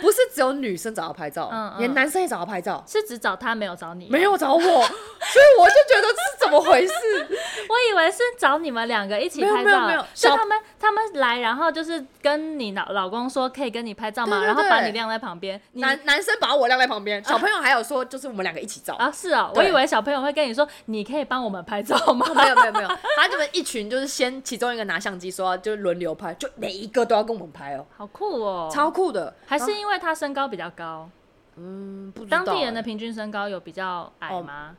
[0.00, 6.92] 不是只有女生找他拍照嗯，连男生也找他拍照，是只找他没有找你，没有找我， 所以我就觉得这是怎么回事？
[7.68, 14.44] 我以为是找你们两个一起拍照，没有，是他们他们来，然后就是跟你老老公说可以跟你拍照吗？
[14.44, 21.07] 然后把你晾在旁边，男男生把我晾在旁边，小朋友还有说就是我们两个一起照啊，是啊，我以为小朋友会跟你说你。
[21.08, 22.26] 可以帮我们拍照吗？
[22.34, 29.34] 没有没有没有，他们一群就是先其中一个拿相机说就轮流拍，就每一个都要跟我们拍哦，好酷哦，超酷的。
[29.46, 31.08] 还是因为他身高比较高？
[31.56, 32.44] 嗯，不知道。
[32.44, 34.76] 当地人的平均身高有比较矮吗？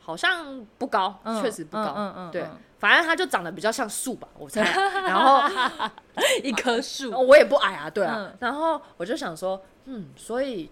[0.00, 1.94] 好像不高，确实不高。
[1.96, 2.46] 嗯嗯，对，
[2.78, 4.62] 反正他就长得比较像树吧，我猜。
[5.02, 5.42] 然后
[6.44, 8.32] 一棵树，我也不矮啊，对啊。
[8.38, 10.70] 然后我就想说，嗯，所以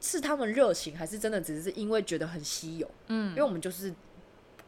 [0.00, 2.90] 是他们热情，还是真的只是因为觉得很稀有？
[3.08, 3.92] 嗯，因为我们就是。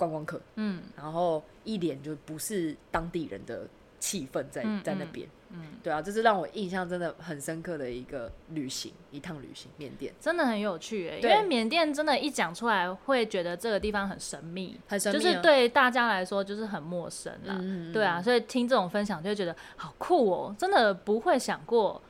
[0.02, 3.68] 观光客，嗯，然后一脸就不是当地人的
[4.00, 10.12] 气氛在在那边，嗯，对啊，这是让我印象真的很深刻的一个旅行，一趟旅行，缅甸。
[10.20, 17.56] 真的很有趣哎，因为缅甸真的，一讲出来会觉得这个地方很神秘，很神秘，就是对大家来说就是很陌生啦，
[17.92, 22.02] 对啊，所以听这种分享就会觉得好酷哦，真的不会想过。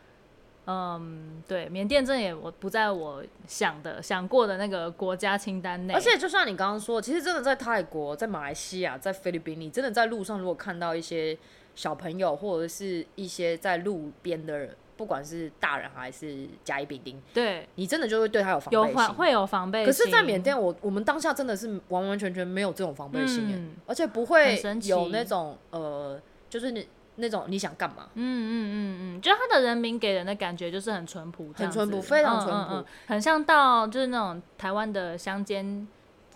[0.65, 5.93] 嗯，对，缅甸这也我不在我想的想过的那个国家清单内。
[5.95, 11.37] 而且就像你刚刚说，其实真的在泰国、在马来西亚、在菲律宾，你真的在路上如果看到一些
[11.75, 19.87] 小朋友或者是一些在路边的人，不管是大人还是甲乙丙丁，对，你真的就会对他有防备心，有会有防备心。
[19.87, 26.87] 可是，在缅甸，我我们当下真的是完完全全没有这种防备心，嗯，而且不会有那种呃，就是你。
[27.17, 28.09] 那种你想干嘛？
[28.15, 35.87] 嗯嗯嗯嗯，就他的人民给人的感觉就是很淳朴，很淳朴，非常淳朴，嗯嗯嗯，很像到就是那种台湾的乡间，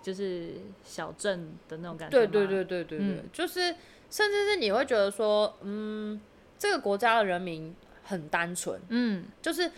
[0.03, 2.17] 就是小镇的那种感觉。
[2.17, 3.75] 对对对对对对，嗯、就是
[4.11, 6.21] 甚至是你会觉得说，嗯，
[6.59, 9.71] 这个国家的人民很单纯，嗯，就是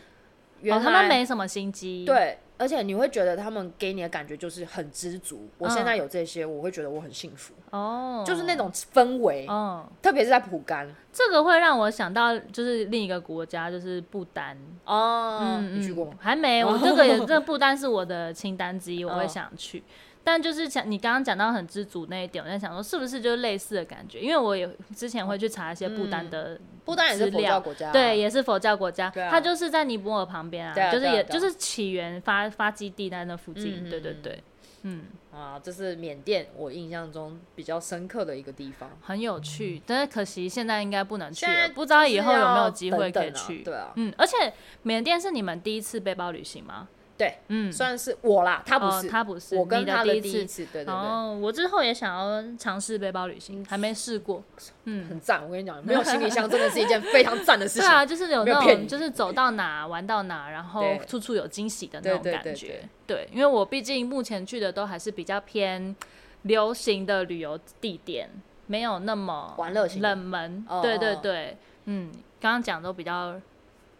[0.61, 2.38] 原来、哦、他们没什么心机，对。
[2.59, 5.49] 而且你会觉得他们给你的感觉就是很知足。
[5.57, 7.55] 我现在有这些，我会觉得我很幸福。
[7.71, 9.47] 哦，就是那种氛围。
[9.49, 14.59] 嗯，特别是在普甘，这个会让我想到就是另一个国家，就是不丹。
[14.85, 16.12] 哦，你去过吗？
[16.18, 19.83] 还没，我这个也这个不丹是我的清单之一，我会想去。
[20.30, 24.20] 但就是讲你刚刚讲到很知足那一点，我在想说是不是就是类似的感觉？
[24.20, 34.42] 因为我也之前会去查一些不丹的，不丹也是佛教国家，对，也是佛教国家，它就是在尼泊尔旁边啊，就是也就是起源发发基地在那附近，对对对，
[34.82, 35.04] 嗯。
[35.30, 46.88] 啊，这是缅甸我印象中比较深刻的一个地方，很有趣，但是可惜现在应该不能去了，不知道以后有没有机会可以去，对啊，嗯，而且缅甸是你们第一次背包旅行吗？
[47.18, 50.94] 对，嗯，算是我啦，他不是，他不是，我跟他的第一次，对对对。
[50.94, 54.40] 哦，我之后也想要尝试背包旅行，还没试过，
[54.85, 55.42] 嗯，很赞。
[55.44, 57.83] 我跟你讲，没有行李箱真的是一件非常赞的事情。
[57.88, 62.88] 对啊，就是有那种，就是走到哪玩到哪，然后处处有惊喜的那种感觉。
[63.04, 65.96] 对，因为我毕竟目前去的都还是比较偏
[66.42, 68.31] 流行的旅游地点，
[68.66, 70.64] 没有那么玩乐型、冷门。
[70.81, 71.56] 对对对，
[71.87, 73.40] 嗯，刚刚讲都比较。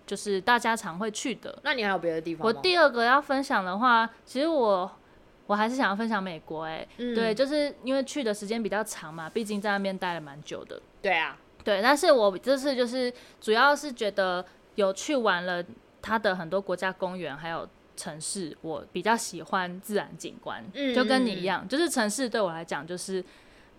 [0.09, 1.57] 就是大家常会去的。
[1.63, 2.45] 那你还有别的地方？
[2.45, 4.91] 我第二个要分享的话，其实我
[5.47, 6.77] 我还是想要分享美国、欸。
[6.79, 10.81] 哎、嗯，对，就是因为去的时间比较长嘛，毕竟在那边待了蛮久的。
[11.03, 11.83] 对啊，对。
[11.83, 14.45] 但是我这次就是主要是觉得
[14.75, 15.63] 有去玩了
[16.01, 23.23] 它的很多国家公园，还有城市，我比较喜欢自然景观，嗯、就跟你一样，就是城市对我来讲就是。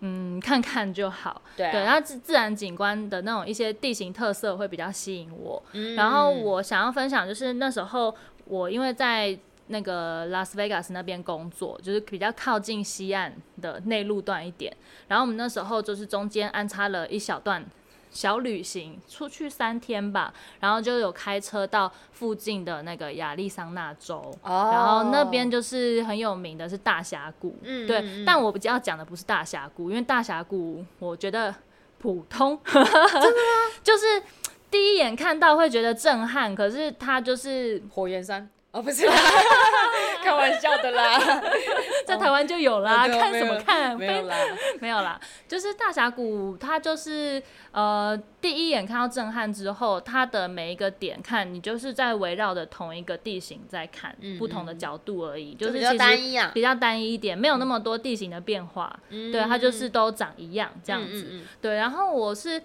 [0.00, 1.40] 嗯，看看就好。
[1.56, 5.62] 对，啊、对，然后自自然景观的那种一些地形特色会比较吸引我。
[5.72, 8.14] 嗯，然后我想要分享就是那时候
[8.46, 9.38] 我因为在
[9.68, 14.76] 那个拉斯维加斯那边工作，就是比较靠近西岸的内陆段一点。
[15.06, 17.64] 然后我们那时候就是中间安插了一小段。
[18.10, 24.74] 小旅行出去三天吧，然后就有开车到附近的那个亚利桑那州，oh.
[24.74, 31.54] 然后那边就是很有名的是大峡谷，嗯，对，嗯、但我比较讲的不是大峡谷，因为大峡谷我觉得
[31.98, 32.58] 普通？
[33.84, 34.22] 就是
[34.70, 38.48] 第一眼看到会觉得震撼，可是它就是火焰山。
[38.72, 39.04] 哦，不是，
[40.22, 41.18] 开玩笑的啦，
[42.06, 43.96] 在台湾就有啦，哦、看什么看？
[43.98, 44.36] 没有啦，
[44.80, 47.42] 没有啦，就是大峡谷，它就是
[47.72, 61.74] 呃，第一眼看到震撼之后，它的每一个点看，你就是在围绕着同一个地形在看，不同的角度而已，就是其实比较单一啊，比较单一一点，没有那么多地形的变化，嗯、对，它就是都长一样这样子，对。
[61.74, 62.62] 然后我是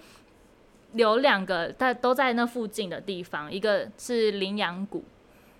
[0.93, 5.03] 有两个在都在那附近的地方，一个是羚羊谷。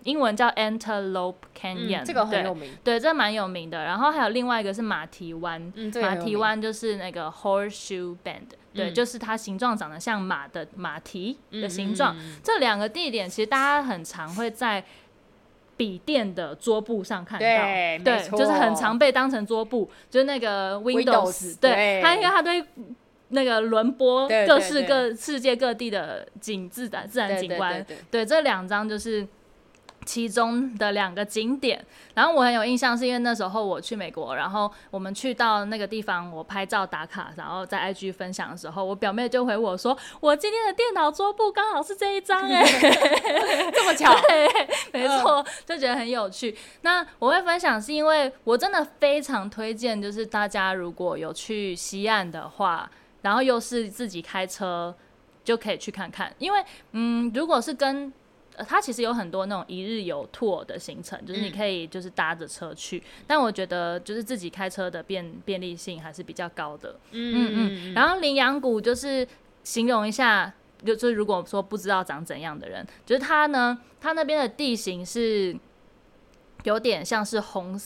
[0.06, 3.84] 英文叫 Antelope Canyon，嗯、这个很有名，对，对，这蛮有名的。
[3.84, 12.16] 然后还有另外一个是马蹄湾，嗯、马蹄湾就是那个 Horseshoe Bend，、嗯、对，就是它形状长得像马的马蹄的形状。
[12.44, 14.86] 这两个地点其实大家很常会在
[15.76, 22.64] 笔电的桌布上看到，对，对就是很常被当成桌布，就是那个 Windows，, Windows 对，它因为它对
[23.30, 29.28] 那个轮播各式各世界各地的景自然自然景观，对，这两张就是。
[30.06, 31.84] 其中的两个景点，
[32.14, 42.64] 然后我很有印象，是因为那时候我去美国，然后我们去到那个地方，我拍照打卡，然后在 IG 分享的时候，我表妹就回我说：“我今天的电脑桌布刚好是这一张，哎，
[43.74, 44.48] 这么巧。”对，
[44.94, 46.56] 没错，就觉得很有趣。
[46.82, 52.90] 那我会分享，是因为我真的非常推荐，就是大家如果有去西岸的话，
[53.24, 54.96] 然后又是自己开车，
[55.44, 56.32] 就可以去看看。
[56.38, 58.14] 因为，嗯，如果是跟
[58.64, 66.98] 它其实有很多那种一日游 tour 的行程，就是你可以就是搭着车去，嗯、但我觉得就是自己开车的便便利性还是比较高的。
[67.12, 67.94] 嗯嗯嗯。
[67.94, 69.28] 然后羚羊谷就是
[69.64, 70.54] 形容一下，
[70.86, 75.56] 就是如果说不知道长怎样的人，就是它呢，它那边的地形是。
[76.66, 77.80] 有点像是红，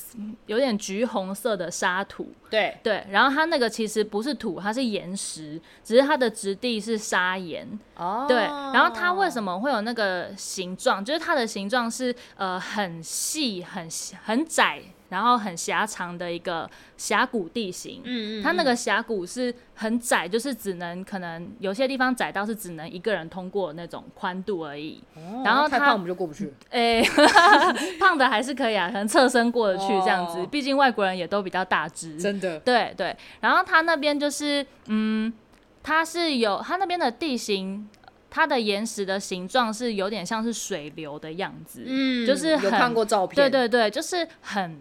[0.48, 2.34] 有点橘红色的沙土。
[2.50, 7.68] 对对，然后它那个其实不是土，它是岩石，只是它的质地是砂岩。
[7.96, 8.26] 哦。
[8.28, 11.04] 对，然后它为什么会有那个形状？
[11.06, 13.88] 就是它的形状是呃很细、很
[14.24, 14.82] 很窄。
[15.10, 25.02] 然后很狭长的一个峡谷地形，嗯嗯，它那个峡谷是很窄，就是只能可能有些地方窄到是只能一个人通过那种宽度而已。
[25.16, 26.54] 哦，然后太胖我们就过不去。
[26.70, 27.04] 哎，
[28.00, 30.46] 胖的还是可以啊，可能侧身过得去这样子。
[30.52, 32.16] 毕竟外国人也都比较大只。
[32.18, 32.60] 真的。
[32.60, 35.34] 对对，然后它那边就是，嗯，
[35.82, 37.90] 它是有它那边的地形，
[38.30, 41.84] 它的岩石的形状是有点像是水流的样子。
[41.88, 43.36] 嗯，就是有看过照片。
[43.36, 44.78] 对对对，就是很。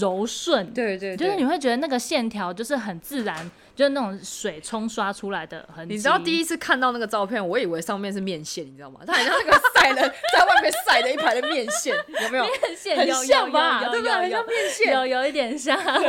[0.00, 5.94] 柔顺，对，对对，就是你会觉得那个线条就是很自然，就是那种水冲刷出来的痕迹。
[5.94, 9.00] 你知道第一次看到那个照片，我以为上面是面线，你知道吗？
[9.04, 9.96] 它好像那个晒了
[10.32, 12.44] 在外面晒的一排的面线，有没有？
[12.44, 13.80] 面线很像吧？
[13.90, 14.12] 对不对？
[14.12, 16.00] 很像面线，有有一点像， 好好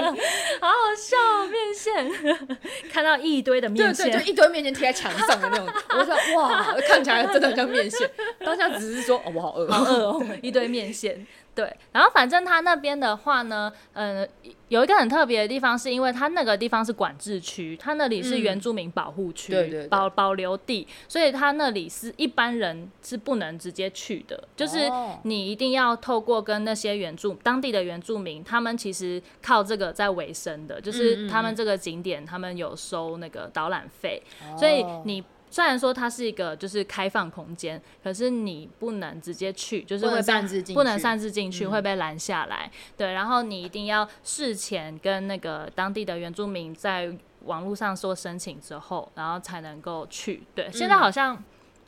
[0.96, 2.48] 笑哦，面线。
[2.92, 5.68] 看到一堆的面线，对对，就一堆面线贴在墙上的那种，
[5.98, 8.08] 我说哇，看起来真的很像面线。
[8.40, 11.26] 当下只是说哦，我好饿，好饿哦，一堆面线。
[11.56, 14.28] 对，然后反正他那边的话呢，呃，
[14.70, 19.88] 有一个很特别的地方，是因为他那个地方是管制区，他那里是原住民保护区，嗯、对对对。
[19.88, 24.90] 保保留地，所以他那里是一般人是不能直接去的，就是
[25.24, 35.24] 你一定要透过跟那些原住当地的原住民，他们其实靠这个在维生的，就是他们这个景点，他们有收那个导览费，嗯、所以你。
[35.54, 42.66] 虽然说它是一个就是开放空间，可是你不能直接去，就是会被不能擅自进去，会被拦下来。
[42.66, 50.42] 嗯、对，然后你一定要事前跟那个当地的原住民在网络上做申请之后，然后才能够去。
[50.56, 51.44] 对，现在好像。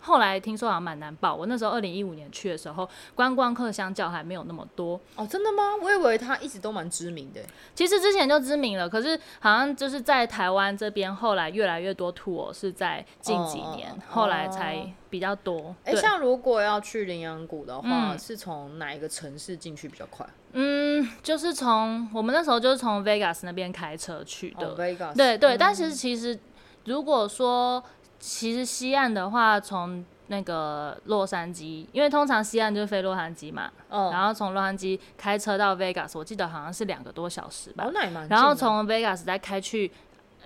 [0.06, 5.00] 后来听说好像蛮难报，我那时候二零一五年去的时候，观光客相较还没有那么多。
[5.16, 5.76] 哦，真的吗？
[5.82, 7.42] 我以为他一直都蛮知名的。
[7.74, 15.76] 其实之前就知名了，可是好像就是在台湾这边，后来越来越多 tour 是在近几年，哦、后来才比较多。
[15.84, 20.24] 哎、欸，像如果要去羚羊谷的话，嗯、是从哪一个城市进去比较快？
[20.54, 24.68] 嗯，就是从我们那时候就是从 Vegas 那边开车去的。
[24.68, 25.16] 哦、Vegas。
[25.16, 26.40] 对对，嗯、但是其实
[26.86, 27.84] 如果说。
[28.26, 37.84] 其实西岸的话，从那个洛杉矶，因为通常西岸就是飞洛杉矶嘛，嗯、然后从洛杉矶开车到 Vegas，我记得好像是两个多小时吧。
[37.86, 38.28] 哦、那也蛮。
[38.28, 39.92] 然后从 Vegas 再开去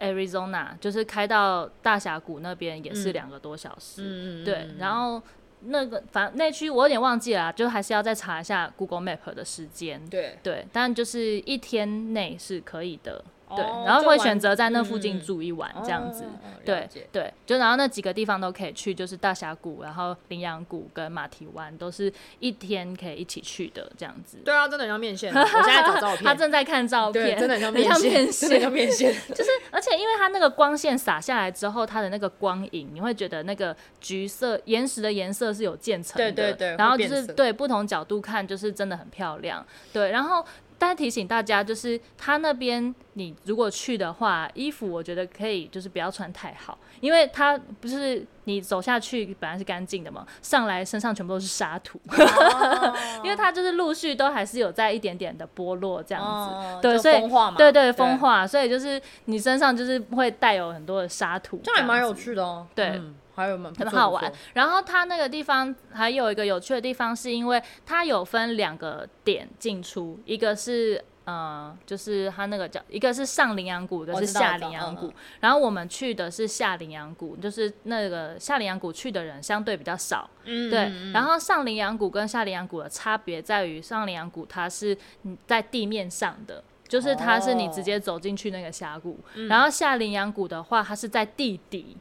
[0.02, 4.02] Arizona，就是开到大峡谷那边也是两个多小时。
[4.04, 5.22] 嗯、对，然后
[5.62, 10.06] 那个反正那区我有点忘记了，就还是要再查一下 Google Map 的时间。
[10.10, 13.24] 对对，但就是一天内是可以的。
[13.56, 16.24] 对，然后会选择在那附近住一晚这样子，
[16.64, 24.38] 对对，就然后那几个地方都可以去，就是大峡谷，然后羚羊谷跟马蹄湾都是一天可以一起去的这样子。
[24.46, 25.34] 对啊，真的很像面线。
[25.34, 29.14] 我现在找照 片，他正在看照片，真的很像面线，真的像面线。
[29.30, 39.66] 就是，而且因为它那个光线洒下来之后，它的那个光影，你会觉得那个橘色岩石的颜色是有渐层的，对对对，然后就是对不同角度看，就是真的很漂亮。
[39.92, 40.46] 对，然后。
[40.80, 57.22] 但提醒大家，就是他那边，你如果去的话，衣服我觉得可以，就是不要穿太好，因为他不是你走下去本来是干净的嘛，上来身上全部都是沙土， 哦、 因为它就是陆续都还是有在一点点的剥落这样子，哦、对，所以
[57.58, 62.88] 对对风化，所以就是你身上就是会带有很多的沙土这，样还蛮有趣的哦，对。
[62.90, 64.32] 嗯还有很好玩。
[64.54, 75.14] 然后它那个地方还有一个有趣的地方，是因为它有分两个点进出，一个是呃，就是它那个叫一个是上羚羊谷，一个是下羚羊谷。
[75.40, 80.28] 然后我们去的是下羚羊谷，就是那个下羚羊谷去的人相对比较少。
[80.46, 80.92] 嗯，对。
[81.14, 84.98] 然后上羚羊谷跟下羚羊谷的差别在于，上羚羊谷它是
[85.46, 89.20] 在地面上的，就是它是你直接走进去那个峡谷。
[89.48, 91.96] 然后下羚羊谷的话，它是在地底。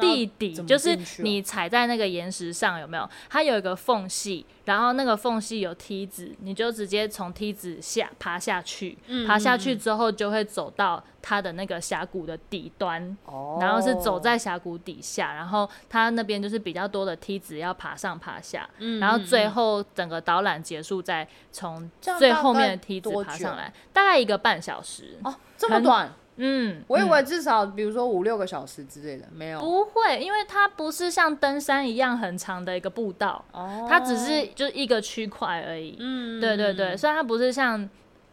[0.00, 3.08] 地底就是你踩在那个岩石上，有没有？
[3.28, 8.96] 它有一个缝隙，然后那个缝隙有梯子，你就直接从梯子下爬下去。
[9.06, 13.16] 嗯、爬下去之后，就会走到它的那个峡谷的底端。
[13.24, 18.68] 哦、然后是走在峡谷底下，然后它那边就是比较多的梯子要爬上爬下。
[18.78, 25.18] 嗯、然后最后整个导览结束，再从最后面的梯子爬上来，大概一个半小时。
[25.24, 26.12] 哦，这么短。
[26.38, 37.88] 嗯，我以为至少比如说五六个小时之类的，没有，不会，因为它不是像登山一样很长的一个步道，哦，它只是就一个区块而已，嗯，对对对，虽然它不是像。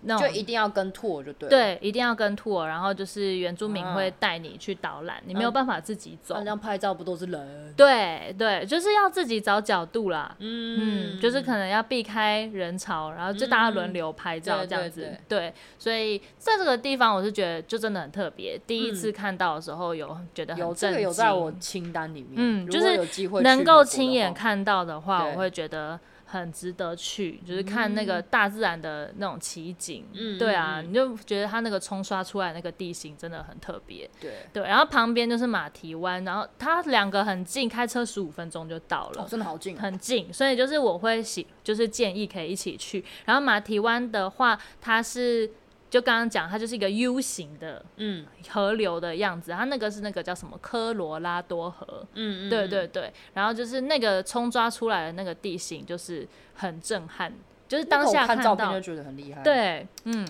[0.08, 6.39] 就一定要跟 tour 就对，对，一定要跟 tour，然后就是原住民会带你去导览，你没有办法自己走。
[6.45, 7.74] 那拍照不都是人？
[7.76, 10.36] 对对，就是要自己找角度啦。
[10.39, 15.18] 嗯，就是可能要避开人潮，然后就大家轮流拍照这样子。
[15.28, 18.60] 对，所以在这个地方，我是觉得就真的很特别。
[18.68, 21.01] 第一次看到的时候，有觉得很震惊。
[21.01, 22.34] 有在我清单里面。
[22.36, 22.99] 嗯，就是
[23.41, 25.99] 能够亲眼看到的话，我会觉得。
[26.39, 34.63] 很值得去，就是看那个大自然的那种奇景，嗯、对啊，嗯、你就觉得它那个冲刷出来那个地形真的很特别，对对。
[34.63, 40.31] 然后旁边就是马蹄湾，然后它两个很近，开车十五分钟就到了，哦，真的好近，很近。
[40.33, 43.03] 所以就是我会喜，就是建议可以一起去。
[43.25, 45.49] 然后马蹄湾的话，它是。
[45.89, 49.51] 就刚刚讲，它就是一个 U 型的，嗯，河流的样子。
[49.51, 53.13] 它那个是那个叫什么科罗拉多河，嗯嗯，对对对。
[53.33, 57.31] 然后就是那个冲刷出来的那个地形，就是很震撼。
[57.67, 59.41] 就是当下看到，看照片就觉得很厉害。
[59.41, 60.27] 对，嗯，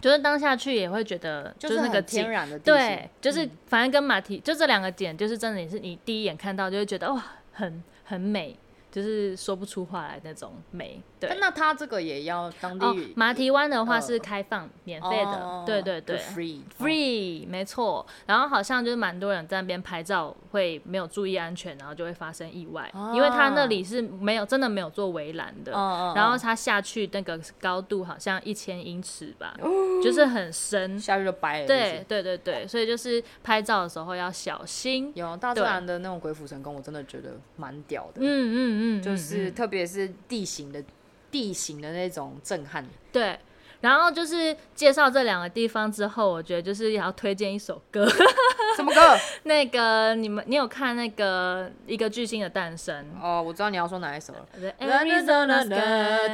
[0.00, 8.56] 就是当下去也会觉得，就是那个天然的地形，对，就是反正跟马蹄，就这两个点，就是真的也是你第一眼看到就会觉得哇，很很美。
[8.94, 11.36] 就是说不出话来那种美，对。
[11.40, 13.12] 那他这个也要当地语。
[13.16, 18.06] 马蹄湾的话是开放、免费的，对对对，free，free，没错。
[18.26, 25.72] 然后好像就是蛮多人在那边拍照，会没有注意安全，然后就会发生意外，因为他那里是没有真的没有做围栏的，
[26.14, 29.56] 然后他下去那个高度好像一千英尺吧，
[30.04, 31.66] 就是很深，下去就掰了。
[31.66, 35.10] 对对对对，所以就是拍照的时候要小心。
[35.16, 38.20] 有大自然的那种鬼斧神工，我真的觉得蛮屌的。
[38.20, 38.83] 嗯嗯嗯。
[38.84, 40.82] 嗯，就是特别是地形的
[41.30, 42.86] 地形的那种震撼。
[43.10, 43.38] 对，
[43.80, 48.06] 然后就是介绍这两个地方之后，我觉得就是也要推荐一首歌。
[48.76, 49.00] 什么歌？
[49.44, 53.06] 那个你们，你有看那个一个巨星的诞生？
[53.22, 54.46] 哦，我知道你要说哪一首了。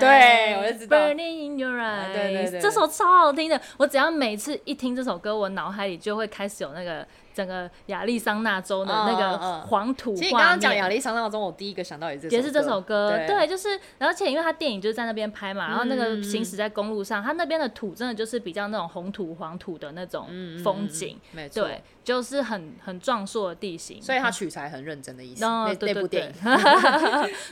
[0.01, 0.97] 对，我就知道。
[0.97, 3.61] Burning in your eyes，对对对，这首超好听的。
[3.77, 7.07] 我只要每次一听这首歌，我脑海里就会开始有那个。
[7.41, 10.15] 整个亚利桑那州的那个黄土。
[10.15, 13.17] 其实你刚刚讲亚利桑那州，我第一个想到也是也是这首歌。
[13.27, 20.29] 对，就是，而且因为他电影就是在那边拍嘛，然后那个行驶在公路上，他那边的土真的就是比较那种红土黄土的那种
[20.63, 24.03] 风景，没错，对，就是很很壮硕的地形。
[24.03, 25.41] 所以他取材很认真的意思。
[25.41, 26.35] 那那部电影，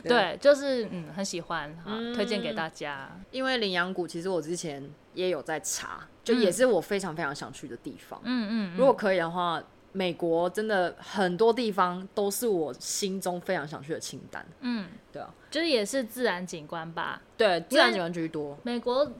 [0.04, 1.74] 对， 就是嗯很喜欢，
[2.14, 3.10] 推荐给大家。
[3.30, 8.20] 因为羚羊谷其实我之前也有在查，就也是我非常非常想去的地方。
[8.24, 9.62] 嗯嗯，如果可以的话。
[9.92, 14.44] 美国真的很多地方都是我心中非常想去的清单。
[14.60, 17.20] 嗯，对啊，就是也是自然景观吧。
[17.36, 18.56] 对，自然景观居多。
[18.62, 19.10] 美国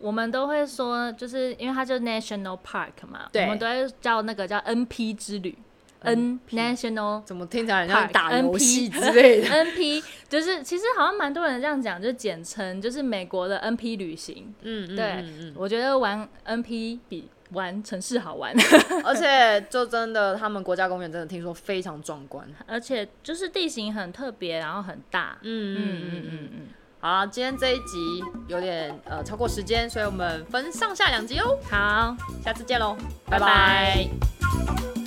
[0.00, 5.56] 我们都会说，就是因为它就是 National Park 嘛，我们都会叫那个叫 NP 之旅。
[6.04, 9.46] N National 怎么听起来像打游戏之类的？
[9.64, 14.52] NP 就是其实好像蛮多人这样讲，就简称就是美国的 NP 旅行。
[14.62, 18.54] 嗯，对，嗯嗯我觉得玩 NP 比玩城市好玩，
[19.04, 25.36] 而且就真的他们国家公园真的听说非常壮观，而且就是地形很特别，然后很大。
[25.42, 26.66] 嗯嗯嗯嗯嗯。
[27.00, 31.58] 好啦，今天这一集有点呃超过时间，所以我们分上下两集哦。
[31.68, 32.96] 好，下次见喽，
[33.26, 35.01] 拜拜。